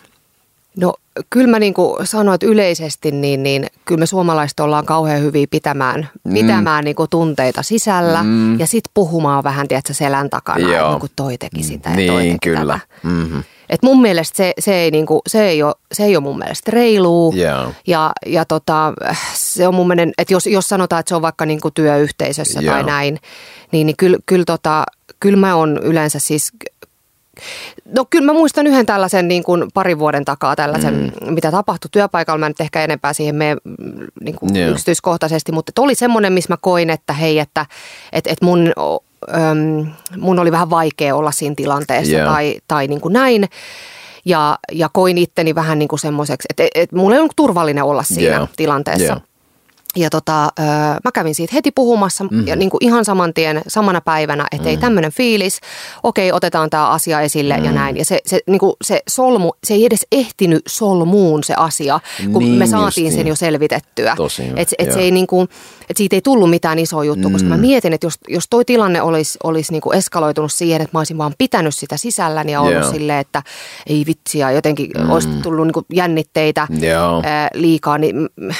[0.77, 0.95] No
[1.31, 5.47] kyllä mä niin kuin sanoin, että yleisesti niin, niin kyllä me suomalaiset ollaan kauhean hyviä
[5.51, 6.35] pitämään, mm.
[6.35, 8.59] pitämään niin kuin tunteita sisällä mm.
[8.61, 10.91] ja sitten puhumaan vähän, tiedätkö, selän takana, Joo.
[10.91, 12.61] niin kuin toi teki sitä ja toi Niin, teki kyllä.
[12.61, 13.09] tätä.
[13.09, 13.43] Mm-hmm.
[13.71, 16.71] Et mun mielestä se, se, ei niinku, se, ei ole, se ei ole mun mielestä
[16.71, 17.33] reilua.
[17.35, 17.73] Joo.
[17.87, 18.93] Ja, ja tota,
[19.35, 22.75] se on mun mielestä, että jos, jos sanotaan, että se on vaikka niinku työyhteisössä Joo.
[22.75, 23.18] tai näin,
[23.73, 24.85] niin, niin kyllä, kyllä, tota,
[25.21, 26.53] kyllä mä on yleensä siis
[27.95, 31.34] No kyllä mä muistan yhden tällaisen niin kuin parin vuoden takaa tällaisen, mm.
[31.34, 32.38] mitä tapahtui työpaikalla.
[32.38, 34.70] Mä nyt ehkä enempää siihen mene mm, niin kuin Joo.
[34.70, 37.66] yksityiskohtaisesti, mutta oli semmoinen, missä mä koin, että hei, että
[38.12, 38.72] et, et mun,
[39.34, 39.86] äm,
[40.16, 42.26] mun oli vähän vaikea olla siinä tilanteessa Joo.
[42.26, 43.49] tai, tai niin kuin näin.
[44.24, 47.84] Ja, ja koin itteni vähän niin kuin semmoiseksi, että et, et mulla ei ollut turvallinen
[47.84, 48.49] olla siinä Joo.
[48.57, 49.05] tilanteessa.
[49.05, 49.20] Joo.
[49.97, 50.66] Ja tota, öö,
[51.05, 52.47] mä kävin siitä heti puhumassa mm-hmm.
[52.47, 54.70] ja niin kuin ihan saman tien, samana päivänä, että mm-hmm.
[54.70, 55.61] ei tämmöinen fiilis,
[56.03, 57.66] okei otetaan tämä asia esille mm-hmm.
[57.66, 57.97] ja näin.
[57.97, 62.01] Ja se, se, niin kuin se solmu, se ei edes ehtinyt solmuun se asia,
[62.32, 63.12] kun Niin me saatiin justiin.
[63.12, 64.16] sen jo selvitettyä.
[64.38, 65.49] Hyvä, et, et se ei niin kuin,
[65.91, 67.32] et siitä ei tullut mitään isoa juttua, mm.
[67.32, 70.97] koska mä mietin, että jos, jos toi tilanne olisi, olisi niin kuin eskaloitunut siihen, että
[70.97, 72.93] mä olisin vaan pitänyt sitä sisälläni ja ollut Joo.
[72.93, 73.43] silleen, että
[73.86, 75.11] ei vitsi ja jotenkin mm.
[75.11, 77.22] olisi tullut niin kuin jännitteitä Joo.
[77.24, 78.51] ää, liikaa, niin mm,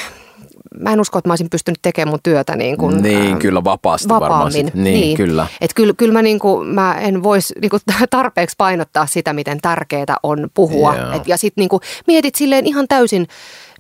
[0.79, 3.65] mä en usko, että mä olisin pystynyt tekemään mun työtä niin kuin, Niin, ää, kyllä
[3.65, 4.31] vapaasti varmaan.
[4.31, 4.67] vapaammin.
[4.67, 4.75] sit.
[4.75, 5.47] Niin, kyllä.
[5.61, 9.61] Et kyllä, kyllä mä, niin kuin, mä en voisi niin kuin tarpeeksi painottaa sitä, miten
[9.61, 10.95] tärkeää on puhua.
[10.97, 11.13] Joo.
[11.13, 13.27] Et, ja sitten niin mietit silleen ihan täysin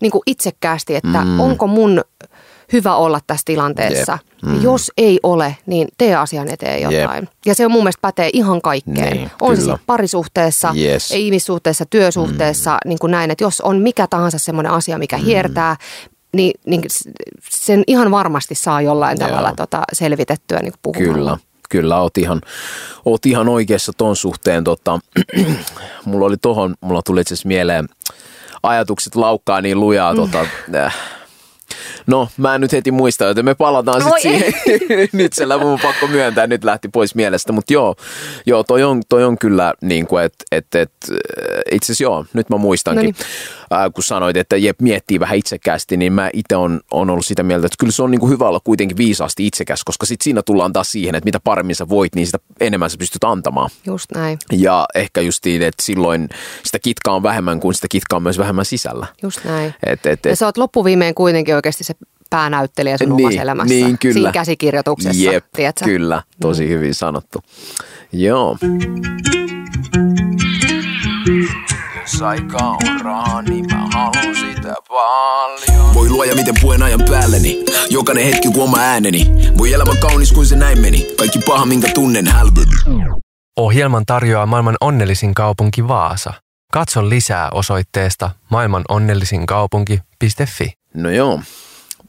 [0.00, 1.40] niin kuin itsekkäästi, että mm.
[1.40, 2.00] onko mun
[2.72, 4.18] hyvä olla tässä tilanteessa.
[4.46, 4.62] Mm.
[4.62, 7.22] Jos ei ole, niin tee asian eteen jotain.
[7.22, 7.30] Jep.
[7.46, 9.16] Ja se on mun mielestä pätee ihan kaikkeen.
[9.16, 9.72] Niin, on se kyllä.
[9.72, 11.10] sitten parisuhteessa, Yes.
[11.10, 13.30] ihmissuhteessa, työsuhteessa, niin kuin näin.
[13.30, 15.24] Että jos on mikä tahansa semmoinen asia, mikä Mm.
[15.24, 15.76] hiertää,
[16.32, 16.82] niin, niin
[17.50, 19.28] sen ihan varmasti saa jollain Joo.
[19.28, 21.14] tavalla tota selvitettyä niin puhumalla.
[21.14, 22.40] Kyllä, kyllä oot ihan,
[23.04, 24.64] oot ihan oikeassa ton suhteen.
[24.64, 24.98] Tota,
[26.04, 27.88] mulla oli tohon, mulla tuli itse asiassa mieleen,
[28.62, 30.14] ajatukset laukkaa niin lujaa.
[30.14, 30.96] Tota, äh.
[32.06, 34.52] No, mä en nyt heti muista, joten me palataan sitten siihen.
[35.12, 37.52] nyt se mun on pakko myöntää, nyt lähti pois mielestä.
[37.52, 37.96] Mutta joo,
[38.46, 40.92] joo toi, on, toi on kyllä niin kuin, että et, et,
[41.70, 43.02] itse asiassa joo, nyt mä muistankin.
[43.02, 43.16] Noniin.
[43.72, 47.42] Äh, kun sanoit, että Jep miettii vähän itsekkäästi, niin mä itse on, on ollut sitä
[47.42, 50.42] mieltä, että kyllä se on niin kuin hyvä olla kuitenkin viisaasti itsekäs, koska sit siinä
[50.42, 53.70] tullaan taas siihen, että mitä paremmin sä voit, niin sitä enemmän sä pystyt antamaan.
[53.86, 56.28] Just näin, Ja ehkä justiin, että silloin
[56.64, 59.06] sitä kitkaa on vähemmän, kuin sitä kitkaa on myös vähemmän sisällä.
[59.22, 59.74] just näin.
[59.86, 61.94] Et, et, Ja et, sä oot loppuviimeen kuitenkin oikeasti se
[62.30, 63.74] päänäyttelijä sun Niin, omassa elämässä.
[63.74, 64.12] niin, kyllä.
[64.14, 65.84] Siinä käsikirjoituksessa, Jep, tiedätkö?
[65.84, 67.38] kyllä, tosi hyvin sanottu.
[68.12, 68.56] Joo.
[72.22, 75.94] Aika on rahaa, niin mä haluan sitä paljon.
[75.94, 79.26] Voi luoja miten puen ajan päälleni Jokainen hetki kuin oma ääneni
[79.58, 82.72] Voi elämä kaunis kuin se näin meni Kaikki paha minkä tunnen hälveni
[83.56, 86.32] Ohjelman tarjoaa maailman onnellisin kaupunki Vaasa.
[86.72, 90.72] Katso lisää osoitteesta maailmanonnellisinkaupunki.fi.
[90.94, 91.40] No joo.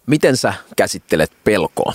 [0.07, 1.93] Miten sä käsittelet pelkoa?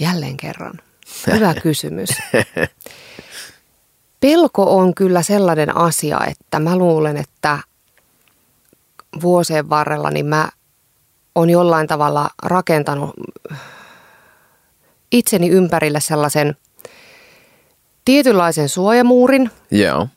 [0.00, 0.74] Jälleen kerran.
[1.34, 2.08] Hyvä kysymys.
[4.20, 7.58] Pelko on kyllä sellainen asia, että mä luulen, että
[9.22, 10.48] vuosien varrella niin mä
[11.34, 13.10] on jollain tavalla rakentanut
[15.12, 16.56] itseni ympärille sellaisen
[18.04, 20.08] tietynlaisen suojamuurin Joo.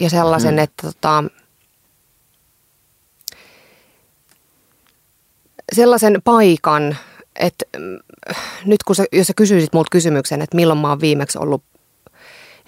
[0.00, 0.58] ja sellaisen, mm.
[0.58, 1.24] että tota,
[5.72, 6.96] sellaisen paikan,
[7.36, 7.98] että mm,
[8.64, 11.62] nyt kun sä, jos sä kysyisit multa kysymyksen, että milloin mä oon viimeksi ollut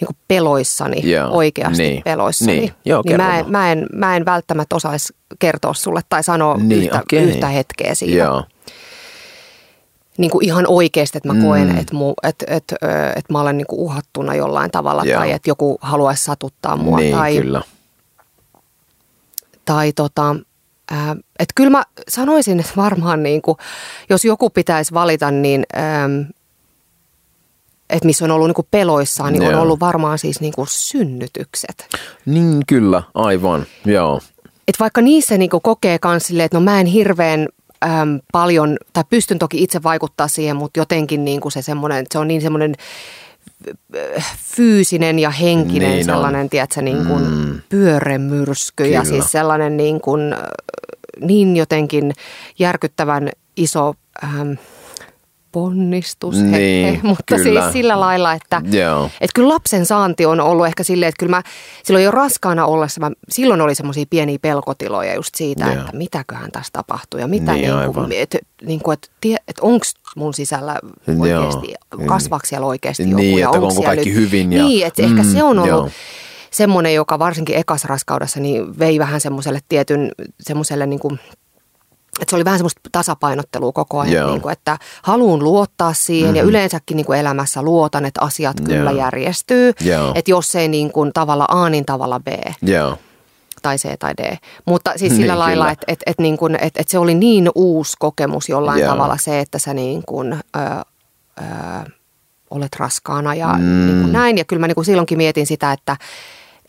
[0.01, 2.73] niin kuin peloissani, Joo, oikeasti niin, peloissani, niin.
[2.85, 6.83] Joo, niin mä en, mä, en, mä en välttämättä osaisi kertoa sulle tai sanoa Niin,
[6.83, 7.23] yhtä, okei.
[7.23, 8.17] yhtä hetkeä siitä.
[8.17, 8.45] Joo.
[10.19, 11.79] Niin kuin ihan oikeasti, että mä koen, Mm.
[11.79, 12.77] että, mu, että, että,
[13.17, 15.19] että mä olen niin kuin uhattuna jollain tavalla Joo.
[15.21, 16.99] tai että joku haluaisi satuttaa mua.
[16.99, 17.63] Niin, tai, kyllä.
[19.65, 20.37] tai tota,
[21.39, 23.59] että kyllä mä sanoisin, että varmaan niin kuin,
[24.11, 25.65] jos joku pitäisi valita, niin
[27.91, 29.63] että missä on ollut niin kuin peloissaan, niin on Joo.
[29.63, 31.87] ollut varmaan siis niin kuin synnytykset.
[32.27, 34.21] Niin kyllä, aivan, joo.
[34.69, 37.49] Et vaikka niissä niin kuin kokee myös silleen, että no mä en hirveän
[37.85, 42.19] äm, paljon, tai pystyn toki itse vaikuttaa siihen, mutta jotenkin niin kuin se semmoinen, se
[42.19, 42.75] on niin semmoinen
[44.17, 46.17] äh, fyysinen ja henkinen Niin on.
[46.17, 47.61] sellainen, tiedätkö, niin kuin mm.
[47.69, 49.05] pyörremyrsky ja Kyllä.
[49.05, 50.39] siis sellainen niin kuin, äh,
[51.21, 52.13] niin jotenkin
[52.59, 54.53] järkyttävän iso ähm,
[55.53, 57.43] ponnistus, he- Niin, he, mutta kyllä.
[57.63, 59.05] siis sillä lailla, että, Joo.
[59.07, 61.43] että kyllä lapsen saanti on ollut ehkä silleen, että kyllä mä
[61.85, 65.73] silloin jo raskaana ollessa, mä, silloin oli semmoisia pieniä pelkotiloja just siitä, Joo.
[65.75, 69.87] että mitäköhän tässä tapahtuu ja mitä Niin, niin, kuin, että, niin kuin, tie- että onko
[70.17, 70.77] mun sisällä
[71.07, 71.17] Joo.
[71.21, 71.75] oikeasti,
[72.07, 75.23] kasvaako siellä oikeasti Niin, joku ja että onko kaikki nyt, hyvin ja- Niin, että ehkä
[75.23, 75.89] Mm, se on ollut joo.
[76.51, 81.21] semmoinen, joka varsinkin ekas raskaudessa niin vei vähän semmoiselle tietyn, semmoiselle niin kuin,
[82.21, 84.31] että se oli vähän semmoista tasapainottelua koko ajan, Joo.
[84.31, 86.37] niin kuin, että haluan luottaa siihen mm-hmm.
[86.37, 88.99] ja yleensäkin niin kuin elämässä luotan, että asiat kyllä Joo.
[88.99, 89.73] järjestyy.
[89.81, 90.13] Joo.
[90.15, 92.29] Että jos ei niin kuin tavalla A, niin tavalla B
[92.63, 92.99] Joo.
[93.63, 94.37] tai C tai D.
[94.65, 95.73] Mutta siis sillä Niin, lailla, kyllä.
[95.73, 98.93] että et, et niin kuin, et, et se oli niin uusi kokemus jollain Joo.
[98.93, 100.59] tavalla se, että sä niin kuin, ö,
[101.41, 101.45] ö,
[102.51, 103.87] olet raskaana ja mm.
[103.87, 104.39] niin näin.
[104.39, 105.97] Ja kyllä mä niin silloinkin mietin sitä, että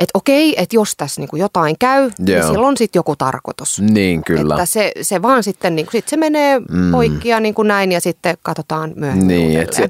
[0.02, 2.52] et okei, että jos tässä niin kuin jotain käy, niin Joo.
[2.52, 3.82] sillä on sitten joku tarkoitus.
[3.82, 4.56] Niin kyllä.
[4.56, 6.92] Että se, se vaan sitten, niin kuin, sit se menee mm.
[6.92, 9.90] poikki ja niin kuin näin ja sitten katsotaan myöhemmin Niin, että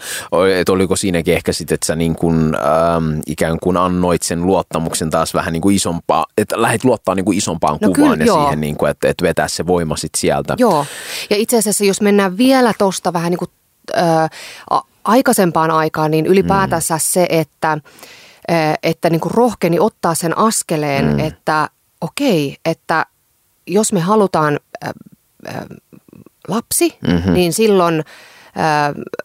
[0.59, 5.09] et oliko siinäkin ehkä sitten, että sä niin kuin, ähm, ikään kuin annoit sen luottamuksen
[5.09, 8.25] taas vähän niin kuin isompaa, että lähdit luottaa niin kuin isompaan No kuvaan kyllä, ja
[8.25, 8.43] joo.
[8.43, 10.55] siihen, niin kuin, että, että vetää se voima sitten sieltä.
[10.57, 10.85] Joo,
[11.29, 13.51] ja itse asiassa jos mennään vielä tuosta vähän niin kuin,
[13.97, 14.01] ö,
[14.69, 16.99] a- aikaisempaan aikaan, niin ylipäätänsä mm.
[17.03, 17.77] se, että,
[18.83, 21.19] että niin kuin rohkeni ottaa sen askeleen, mm.
[21.19, 21.69] että
[22.01, 23.05] okei, että
[23.67, 24.87] jos me halutaan ö,
[25.47, 25.51] ö,
[26.47, 27.33] lapsi, mm-hmm.
[27.33, 28.03] niin silloin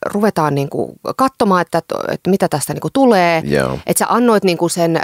[0.07, 3.43] ruvetaan niin kuin katsomaan, että, että mitä tästä niin kuin tulee.
[3.45, 3.79] Joo.
[3.87, 5.01] Että sä annoit niin kuin sen,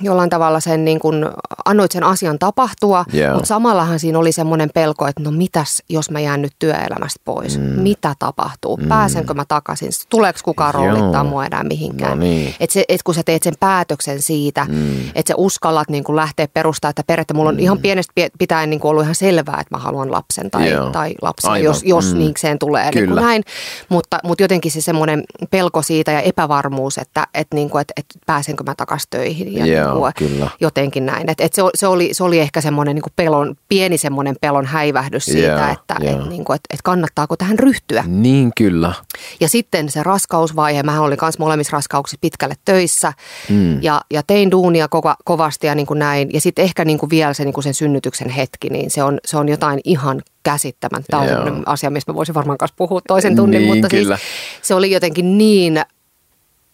[0.00, 1.26] jollain tavalla sen, niin kuin,
[1.64, 3.32] annoit sen asian tapahtua, Joo.
[3.34, 7.58] mutta samallahan siinä oli semmoinen pelko, että no mitäs, jos mä jään nyt työelämästä pois?
[7.58, 7.64] Mm.
[7.64, 8.76] Mitä tapahtuu?
[8.76, 8.88] Mm.
[8.88, 9.90] Pääsenkö mä takaisin?
[10.08, 10.84] Tuleeko kukaan Joo.
[10.94, 12.10] roolittaa mua enää mihinkään?
[12.10, 12.54] No niin.
[12.60, 15.00] Et se, et kun sä teet sen päätöksen siitä, mm.
[15.14, 17.60] että sä uskallat niin kuin lähteä perustaa, että periaatteessa mulla on mm.
[17.60, 20.90] ihan pienestä pie- pitäen niin kuin ollut ihan selvää, että mä haluan lapsen tai, Joo.
[20.90, 21.64] tai lapsen, Aivan.
[21.64, 22.18] jos, jos Mm.
[22.18, 22.84] niikseen tulee.
[22.84, 23.20] Niin kuin Kyllä.
[23.20, 23.42] näin.
[23.88, 28.18] Mutta, mutta jotenkin se semmoinen pelko siitä ja epävarmuus, että, että, niin kuin, että, että
[28.26, 30.50] pääsenkö mä takaisin töihin ja Joo, niin kuin, kyllä.
[30.60, 31.30] jotenkin näin.
[31.30, 34.66] Et, et se, se, oli, se oli ehkä semmoinen niin kuin pelon, pieni semmoinen pelon
[34.66, 36.22] häivähdys siitä, Joo, että joo.
[36.22, 38.04] et, niin kuin, että, että kannattaako tähän ryhtyä.
[38.06, 38.92] Niin kyllä.
[39.40, 43.12] Ja sitten se raskausvaihe, mä olin myös molemmissa raskauksissa pitkälle töissä
[43.48, 43.82] mm.
[43.82, 46.30] ja, ja tein duunia kova, kovasti ja niin kuin näin.
[46.32, 49.18] Ja sitten ehkä niin kuin vielä se, niin kuin sen synnytyksen hetki, niin se on,
[49.24, 51.04] se on jotain ihan käsittämän.
[51.10, 51.62] Tämä on Joo.
[51.66, 54.16] asia, mistä mä voisin varmaan kanssa puhua toisen tunnin, Niin, mutta kyllä.
[54.16, 54.28] siis
[54.62, 55.82] se oli jotenkin niin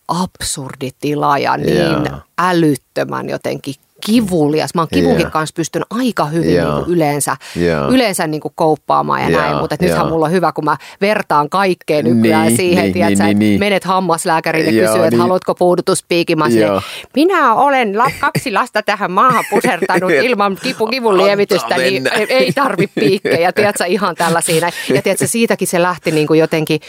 [0.09, 2.19] absurdi tila ja niin Joo.
[2.39, 3.75] älyttömän jotenkin
[4.07, 4.75] kivulias.
[4.75, 5.31] Mä oon kivunkin Joo.
[5.31, 6.75] kanssa pystyn aika hyvin Joo.
[6.75, 7.89] niin kuin yleensä, Joo.
[7.89, 10.09] yleensä niin kuin kouppaamaan ja Joo, näin, mutta nythän joo.
[10.09, 13.39] mulla on hyvä, kun mä vertaan kaikkea nykyään Niin, siihen, niin, tiedätkö, niin, että niin,
[13.39, 13.61] niin.
[13.61, 15.21] menet hammaslääkäriin ja kysyy, että niin.
[15.21, 16.39] haluatko puudutuspiikin.
[16.39, 16.81] Mä silleen,
[17.17, 22.87] minä olen la- kaksi lasta tähän maahan pusertanut ilman kipu, kivun lievitystä, niin ei, tarvi
[22.87, 24.71] piikkejä, tiedätkö, ihan tällaisia.
[24.95, 26.81] Ja tiedätkö, siitäkin se lähti niin kuin jotenkin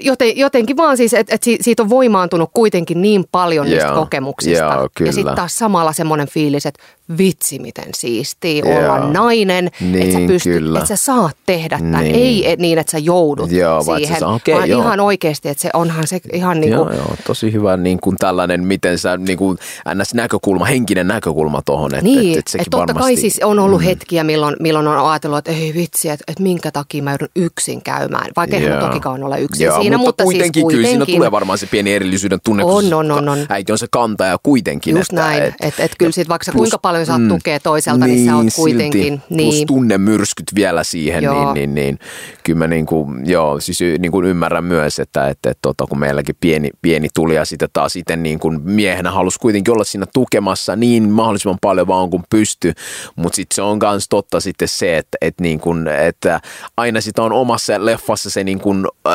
[0.00, 4.64] joten, jotenkin vaan siis, että et siitä on voimaantunut kuitenkin niin paljon niistä Joo, kokemuksista.
[4.64, 5.08] joo, kyllä.
[5.08, 6.82] ja sitten taas samalla semmoinen fiilis, että
[7.18, 8.78] vitsi miten siistiä Joo.
[8.78, 10.78] olla nainen, että sä, Niin, pystyt, kyllä.
[10.78, 12.04] että sä saat tehdä tämän.
[12.04, 12.14] Niin.
[12.14, 14.80] Ei et niin, että sä joudut Joo, vaan että siihen, saa- okei, vaan joo.
[14.82, 18.16] ihan oikeasti, että se onhan se ihan niin Joo, kuin, joo, tosi hyvä niin kuin
[18.16, 19.58] tällainen, miten sä niin kuin
[19.94, 20.14] ns.
[20.14, 21.94] näkökulma, henkinen näkökulma tuohon.
[21.94, 23.84] Että, Niin, että, että sekin et totta kai varmasti- siis on ollut mm.
[23.84, 27.82] hetkiä, milloin, milloin on ajatellut, että ei vitsi, että, että minkä takia mä joudun yksin
[27.82, 28.26] käymään.
[28.36, 28.80] Vaikka mä Joo.
[28.80, 30.76] tokikaan ole yksin Joo, siinä, mutta, kuitenkin, siis kuitenkin.
[30.90, 33.38] kyllä siinä tulee varmaan se pieni erillisyyden tunne, kun On, se on, on, on.
[33.48, 34.96] äiti on se kantaja kuitenkin.
[34.96, 38.26] Just näin, että et, et kyllä sit vaikka plus- kuinka paljon saat tukea toiselta, niin,
[38.26, 39.02] sä oot kuitenkin.
[39.02, 39.66] Silti, plus niin.
[39.66, 41.54] tunnemyrskyt vielä siihen, Joo.
[41.54, 41.98] niin, niin, niin
[42.44, 45.98] kyllä mä niin kuin, joo, siis niin kuin ymmärrän myös, että, että, että tota, kun
[45.98, 50.06] meilläkin pieni, pieni tuli ja sitten taas itse niin kuin miehenä halusi kuitenkin olla siinä
[50.14, 52.72] tukemassa niin mahdollisimman paljon vaan kuin pysty,
[53.16, 56.40] mutta sitten se on myös totta sitten se, että, että, niin kuin, että
[56.76, 59.14] aina sitä on omassa leffassa se niin kuin, äh,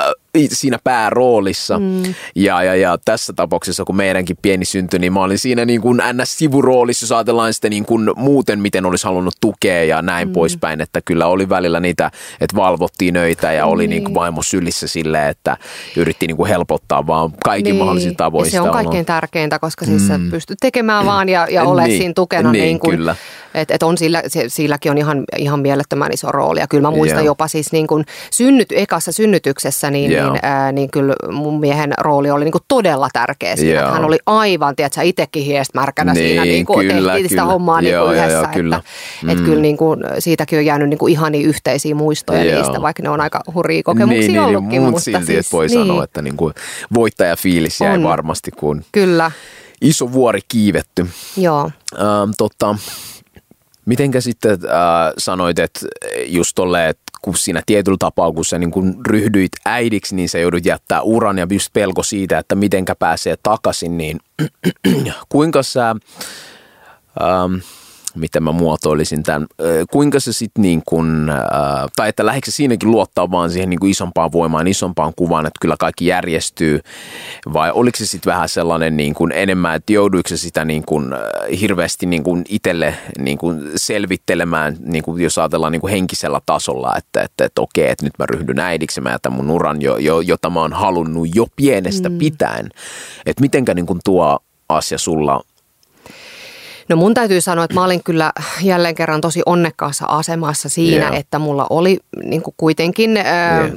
[0.49, 2.03] siinä pääroolissa mm.
[2.35, 5.97] ja, ja, ja tässä tapauksessa kun meidänkin pieni syntyi, niin mä olin siinä niin kuin
[6.13, 10.33] NS-sivuroolissa, jos ajatellaan sitten niin kuin muuten, miten olisi halunnut tukea ja näin mm.
[10.33, 12.11] poispäin, että kyllä oli välillä niitä,
[12.41, 15.57] että valvottiin öitä ja oli niin kuin vaimo sylissä silleen, että
[15.95, 17.75] yritti niin kuin helpottaa vaan kaikin niin.
[17.75, 19.03] mahdollisin tavoin Ja se on kaikkein oloa.
[19.03, 22.79] tärkeintä, koska siis sä pystyt tekemään vaan ja, ja olet Niin, siinä tukena niin, niin
[22.79, 23.15] kuin, kyllä.
[23.53, 26.59] että et on sillä, se, silläkin on ihan, ihan mielettömän iso rooli.
[26.59, 27.25] Ja kyllä mä muistan Joo.
[27.25, 30.31] jopa siis niin kuin synnyt, ekassa synnytyksessä, niin, Joo.
[30.31, 33.79] niin, ää, niin kyllä mun miehen rooli oli niin kuin todella tärkeä siinä.
[33.79, 37.81] Että hän oli aivan, tiedätkö, itsekin hiestmärkänä siinä Niin, niin kuin kyllä, tehtiin sitä hommaa
[37.81, 38.41] niin Joo, kuin joo, yhdessä.
[38.43, 38.75] joo, kyllä.
[38.75, 42.57] Että, että kyllä niin kuin, siitäkin on jäänyt niin kuin ihania yhteisiä muistoja Joo.
[42.61, 44.69] niistä, vaikka ne on aika hurria kokemuksia ollutkin.
[44.69, 46.53] niin, mutta silti, siis, että voi niin, sanoa, että niin kuin
[46.93, 48.03] voittajafiilis jäi On.
[48.03, 49.31] varmasti, kun Kyllä,
[49.81, 51.07] iso vuori kiivetty.
[51.37, 51.71] joo.
[51.99, 52.75] Ähm, tota,
[53.85, 55.79] mitenkä sitten äh, sanoit, että
[56.25, 60.39] just tolle, että kun siinä tietyllä tapaa, kun sä niin kun ryhdyit äidiksi, niin sä
[60.39, 64.19] joudut jättää uran ja just pelko siitä, että mitenkä pääsee takaisin, niin
[65.29, 65.89] kuinka sä,
[67.21, 67.55] ähm,
[68.17, 69.47] miten mä muotoilisin tämän,
[69.91, 71.31] kuinka se sitten niin kuin,
[71.95, 75.75] tai että lähdekö siinäkin luottaa vaan siihen niin kuin isompaan voimaan, isompaan kuvaan, että kyllä
[75.79, 76.79] kaikki järjestyy,
[77.53, 81.05] vai oliko se sitten vähän sellainen niin kuin enemmän, että jouduiko se sitä niin kuin,
[81.61, 86.95] hirveästi niin kuin itselle niin kuin selvittelemään, niin kuin jos ajatellaan niin kuin henkisellä tasolla,
[86.97, 90.21] että, että, että okei, että nyt mä ryhdyn äidiksi, mä jätän mun uran, jo, jo,
[90.21, 92.17] jota mä oon halunnut jo pienestä mm.
[92.17, 92.69] pitäen,
[93.25, 94.39] että mitenkä niin kuin tuo
[94.69, 95.43] asia sulla
[96.89, 98.31] No mun täytyy sanoa, että mä olin kyllä
[98.61, 101.15] jälleen kerran tosi onnekkaassa asemassa siinä, Joo.
[101.15, 103.71] että mulla oli niin kuitenkin, ää, Joo.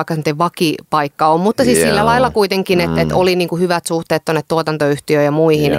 [0.00, 1.88] Vaikka nyt ei vakipaikka on, mutta siis Joo.
[1.88, 5.72] sillä lailla kuitenkin, että, että oli niin kuin hyvät suhteet tuonne tuotantoyhtiöön ja muihin.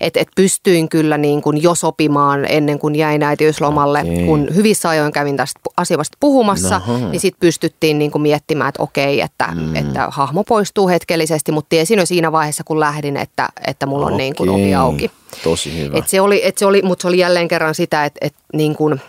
[0.00, 4.24] Että et pystyin kyllä niin kuin jo sopimaan ennen kuin jäin äitiyslomalle, Okei.
[4.24, 7.10] kun hyvissä ajoin kävin tästä asiasta puhumassa, Noho.
[7.10, 9.76] niin sitten pystyttiin niin kuin miettimään, että okei, että, mm.
[9.76, 14.16] että hahmo poistuu hetkellisesti, mutta tiesin jo siinä vaiheessa, kun lähdin, että, että mulla on
[14.16, 15.10] niin kuin ovi auki.
[15.44, 15.98] Tosi hyvä.
[15.98, 18.76] Et se oli, et se oli, mutta se oli jälleen kerran sitä, että et niin
[18.76, 19.00] kuin,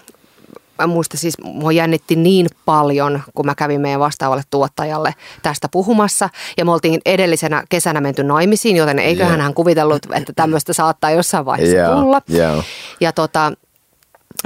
[0.80, 6.30] mä muistan siis, mua jännitti niin paljon, kun mä kävin meidän vastaavalle tuottajalle tästä puhumassa.
[6.58, 9.44] Ja me oltiin edellisenä kesänä menty naimisiin, joten eiköhän Joo.
[9.44, 12.22] hän kuvitellut, että tämmöistä saattaa jossain vaiheessa Joo, tulla.
[12.28, 12.64] joo.
[13.00, 13.52] Ja tota,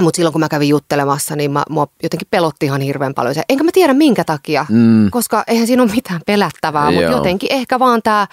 [0.00, 3.42] mutta silloin kun mä kävin juttelemassa, niin mä, mua jotenkin pelotti ihan hirveän paljon se.
[3.48, 5.10] Enkä mä tiedä minkä takia, mm.
[5.10, 8.26] koska eihän siinä ole mitään pelättävää, mutta jotenkin ehkä vaan tämä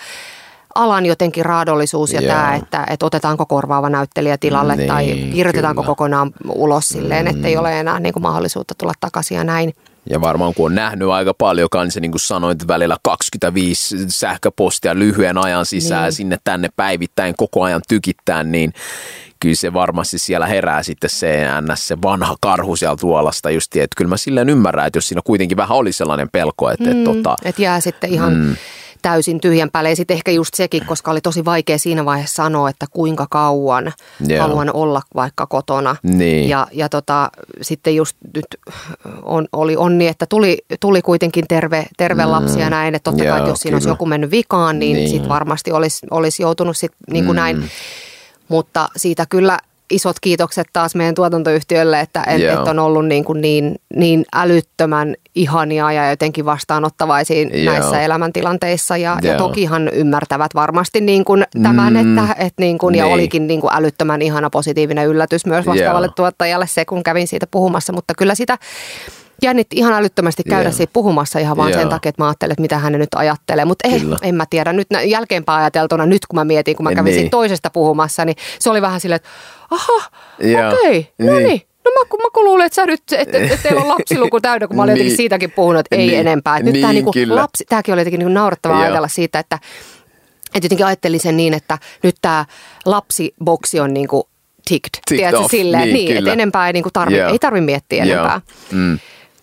[0.76, 2.34] alan jotenkin raadollisuus ja Joo.
[2.34, 5.92] tämä, että, että otetaanko korvaava näyttelijä tilalle Niin, tai kirjoitetaanko kyllä.
[5.92, 9.74] kokonaan ulos silleen, että ei ole enää niin kuin mahdollisuutta tulla takaisin ja näin.
[10.10, 15.38] Ja varmaan kun on nähnyt aika paljon kanssa, niin kuin sanoit, välillä 25 sähköpostia lyhyen
[15.38, 16.14] ajan sisään niin.
[16.14, 18.74] sinne tänne päivittäin koko ajan tykittää, niin
[19.40, 21.88] kyllä se varmasti siellä herää sitten se ns.
[21.88, 25.58] se vanha karhu sieltä tuolasta just, että kyllä mä silleen ymmärrän, että jos siinä kuitenkin
[25.58, 26.92] vähän oli sellainen pelko, että, mm.
[26.92, 28.56] että tota, Että jää sitten ihan mm.
[29.02, 29.90] Täysin tyhjän päälle.
[29.90, 33.94] Ja sitten ehkä just sekin, koska oli tosi vaikea siinä vaiheessa sanoa, että kuinka kauan
[34.28, 34.42] Joo.
[34.42, 35.96] haluan olla vaikka kotona.
[36.04, 36.50] Niin.
[36.50, 37.30] Ja, ja tota,
[37.62, 38.46] sitten just nyt
[39.24, 42.32] on, oli onni, että tuli, tuli kuitenkin terve, terve mm.
[42.32, 42.96] lapsi ja näin.
[42.96, 43.94] Että totta kai, Joo, että jos siinä olisi kyllä.
[43.94, 45.04] joku mennyt vikaan, niin, Niin.
[45.04, 45.10] niin.
[45.10, 47.42] sitten varmasti olisi, olisi joutunut sitten niin kuin mm.
[47.42, 47.64] näin.
[48.48, 49.60] Mutta siitä kyllä
[49.92, 52.58] isot kiitokset taas meidän tuotantoyhtiölle, että, et, Joo.
[52.58, 57.74] että on ollut niin, kuin niin, niin älyttömän ihania ja jotenkin vastaanottavaisia Joo.
[57.74, 58.98] näissä elämäntilanteissa.
[58.98, 59.38] Ja, ja Joo.
[59.38, 62.18] tokihan ymmärtävät varmasti niin kuin tämän, Mm.
[62.20, 63.14] että, että niin kuin, ja Niin.
[63.14, 66.14] olikin niin kuin älyttömän ihana positiivinen yllätys myös vastaavalle Joo.
[66.16, 67.94] tuottajalle se, kun kävin siitä puhumassa.
[67.94, 68.58] Mutta kyllä sitä
[69.44, 70.72] jännitti ihan älyttömästi käydä Joo.
[70.72, 71.80] siitä puhumassa ihan vaan Joo.
[71.80, 73.66] sen takia, että mä ajattelin, että mitä hän nyt ajattelee.
[73.66, 74.74] Mutta eh, en mä tiedä.
[74.74, 77.16] Nyt jälkeenpäin ajateltuna, nyt kun mä mietin, kun mä kävin Niin.
[77.16, 79.30] siitä toisesta puhumassa, niin se oli vähän silleen, että
[79.72, 80.74] aha, Joo.
[80.74, 81.48] okei, no Niin.
[81.48, 81.62] niin.
[81.86, 84.68] No mä, kun mä kun luulen, että sä nyt, että, että teillä on lapsiluku täynnä,
[84.68, 84.98] kun mä olin Niin.
[85.00, 86.20] jotenkin siitäkin puhunut, että ei Niin.
[86.20, 86.56] enempää.
[86.58, 87.36] Että nyt Niin, tämä niinku kyllä.
[87.36, 88.84] lapsi, tämäkin oli jotenkin niinku naurattavaa Joo.
[88.86, 89.60] ajatella siitä, että,
[90.56, 92.46] että jotenkin ajattelin sen niin, että nyt tämä
[92.86, 94.28] lapsiboksi on niinku
[94.68, 94.90] ticked.
[95.06, 95.52] Ticked Tiedätkö, off.
[95.52, 97.30] silleen, Niin, niin, että enempää ei, niinku tarvi, Joo.
[97.32, 98.14] ei tarvi miettiä Joo.
[98.14, 98.42] enempää.
[98.72, 99.00] Mm.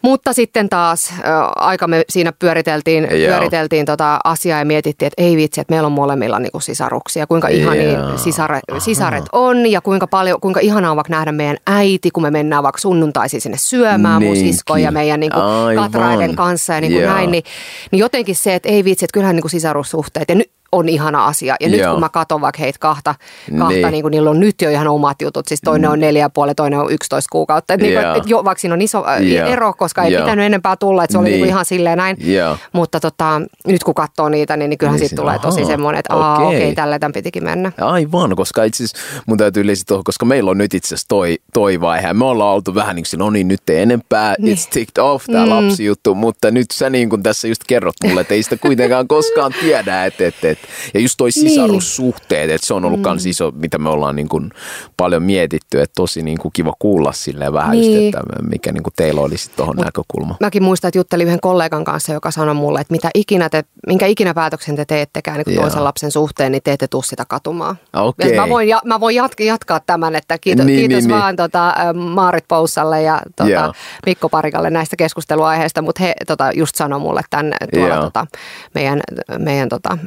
[0.09, 3.29] Mutta sitten taas ä, aika me siinä pyöriteltiin, Joo.
[3.33, 7.27] pyöriteltiin tota asiaa ja mietittiin, että ei vitsi, että meillä on molemmilla niinku sisaruksia.
[7.27, 8.19] Kuinka ihania Joo.
[8.19, 12.31] sisare, sisaret on ja kuinka paljon, kuinka ihanaa on vaikka nähdä meidän äiti, kun me
[12.31, 14.53] mennään vaikka sunnuntaisin sinne syömään mun Niinkin.
[14.55, 15.85] siskon ja meidän niinku Aivan.
[15.93, 17.13] katraiden kanssa ja niinku Joo.
[17.13, 17.31] näin.
[17.31, 17.45] Niin,
[17.91, 21.57] niin jotenkin se, että ei vitsi, että kyllähän niinku sisarussuhteet ja nyt on ihana asia.
[21.61, 21.93] Ja nyt Joo.
[21.93, 23.15] kun mä katson vaikka heitä kahta,
[23.59, 23.91] kahta Niin.
[23.91, 24.03] niin.
[24.03, 25.49] kuin niillä on nyt jo ihan omat jutut.
[25.49, 27.75] Siis toinen on neljä ja puoli, toinen on 11 kuukautta.
[27.75, 28.15] Et niin kuin, Joo.
[28.17, 29.47] et jo, vaikka siinä on iso ä, Joo.
[29.49, 30.23] ero, koska ei Joo.
[30.23, 31.33] pitänyt enempää tulla, että se oli Niin.
[31.33, 31.41] niin.
[31.41, 32.17] kuin ihan silleen näin.
[32.35, 32.57] Joo.
[32.73, 35.99] Mutta tota, nyt kun katsoo niitä, niin, niin kyllähän Niin siitä tulee tosi ahaa, semmoinen,
[35.99, 36.47] että okei.
[36.47, 37.73] okei, okay, tällä tämän pitikin mennä.
[37.81, 41.81] Aivan, koska itse asiassa mun täytyy lisätä koska meillä on nyt itse asiassa toi, toi
[41.81, 42.13] vaihe.
[42.13, 44.57] Me ollaan oltu vähän niin kuin, no niin, nyt ei enempää, Niin.
[44.57, 45.51] it's ticked off tää mm.
[45.51, 49.53] lapsijuttu, mutta nyt sä niin kuin tässä just kerrot mulle, että ei sitä kuitenkaan koskaan
[49.61, 51.49] tiedä, että, että, että Et, ja just toi niin.
[51.51, 53.31] sisarussuhteet, että se on ollut myös mm.
[53.31, 54.51] iso, mitä me ollaan niin kuin
[54.97, 58.05] paljon mietitty, että tosi niin kuin kiva kuulla silleen vähän niin.
[58.05, 60.37] just, että mikä niin kuin teillä olisi tuohon näkökulma.
[60.41, 64.07] Mäkin muistan, että juttelin yhden kollegan kanssa, joka sanoi mulle, että mitä ikinä te, minkä
[64.07, 67.79] ikinä päätöksen te teettekään niin toisen lapsen suhteen, niin te ette tule sitä katumaan.
[67.93, 68.35] Okay.
[68.35, 71.37] mä voin, ja, mä voin jatkaa, jatkaa tämän, että kiitos, niin, kiitos niin, vaan niin.
[71.37, 73.73] Tota, Maarit Poussalle ja tota,
[74.07, 78.27] Mikko Parikalle näistä keskusteluaiheista, mutta he tota, just sanoi mulle tämän tuolla tota,
[78.75, 79.01] meidän,
[79.39, 79.99] meidän tota,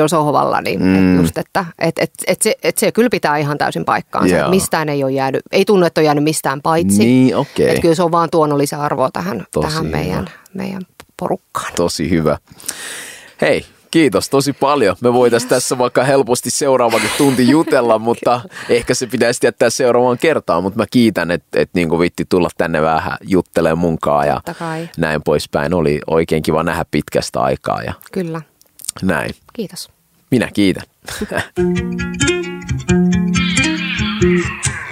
[0.00, 1.20] studion sohvalla, niin mm.
[1.20, 4.34] just, että et, et, et se, et se kyllä pitää ihan täysin paikkaansa.
[4.34, 4.50] Yeah.
[4.50, 6.98] Mistään ei ole jäänyt, ei tunnu, että on jäänyt mistään paitsi.
[6.98, 7.66] Niin, okay.
[7.68, 10.82] Että kyllä se on vaan tuonut lisäarvoa tähän, tähän meidän, meidän
[11.16, 11.72] porukkaan.
[11.76, 12.38] Tosi hyvä.
[13.40, 14.96] Hei, Kiitos tosi paljon.
[15.00, 20.62] Me voitaisiin tässä vaikka helposti seuraavakin tunti jutella, mutta ehkä se pitäisi jättää seuraavaan kertaan.
[20.62, 24.40] Mutta mä kiitän, että et niinku vitti tulla tänne vähän juttelemaan munkaan ja
[24.98, 25.74] näin poispäin.
[25.74, 27.82] Oli oikein kiva nähdä pitkästä aikaa.
[27.82, 28.40] Ja Kyllä.
[29.02, 29.34] Näin.
[29.52, 29.90] Kiitos.
[30.30, 30.82] Minä kiitän.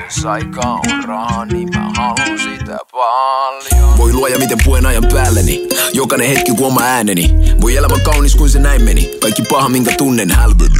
[0.04, 3.98] Jos aika on rahaa, niin mä haluan sitä paljon.
[3.98, 5.68] Voi luoja miten puen ajan päälleni.
[5.92, 7.34] Jokainen hetki kun oma ääneni.
[7.60, 9.10] Voi elämä kaunis kuin se näin meni.
[9.22, 10.74] Kaikki paha minkä tunnen hälveni.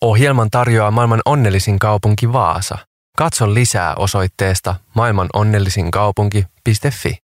[0.00, 2.78] Ohjelman tarjoaa maailman onnellisin kaupunki Vaasa.
[3.16, 7.16] Katso lisää osoitteesta maailmanonnellisinkaupunki.fi.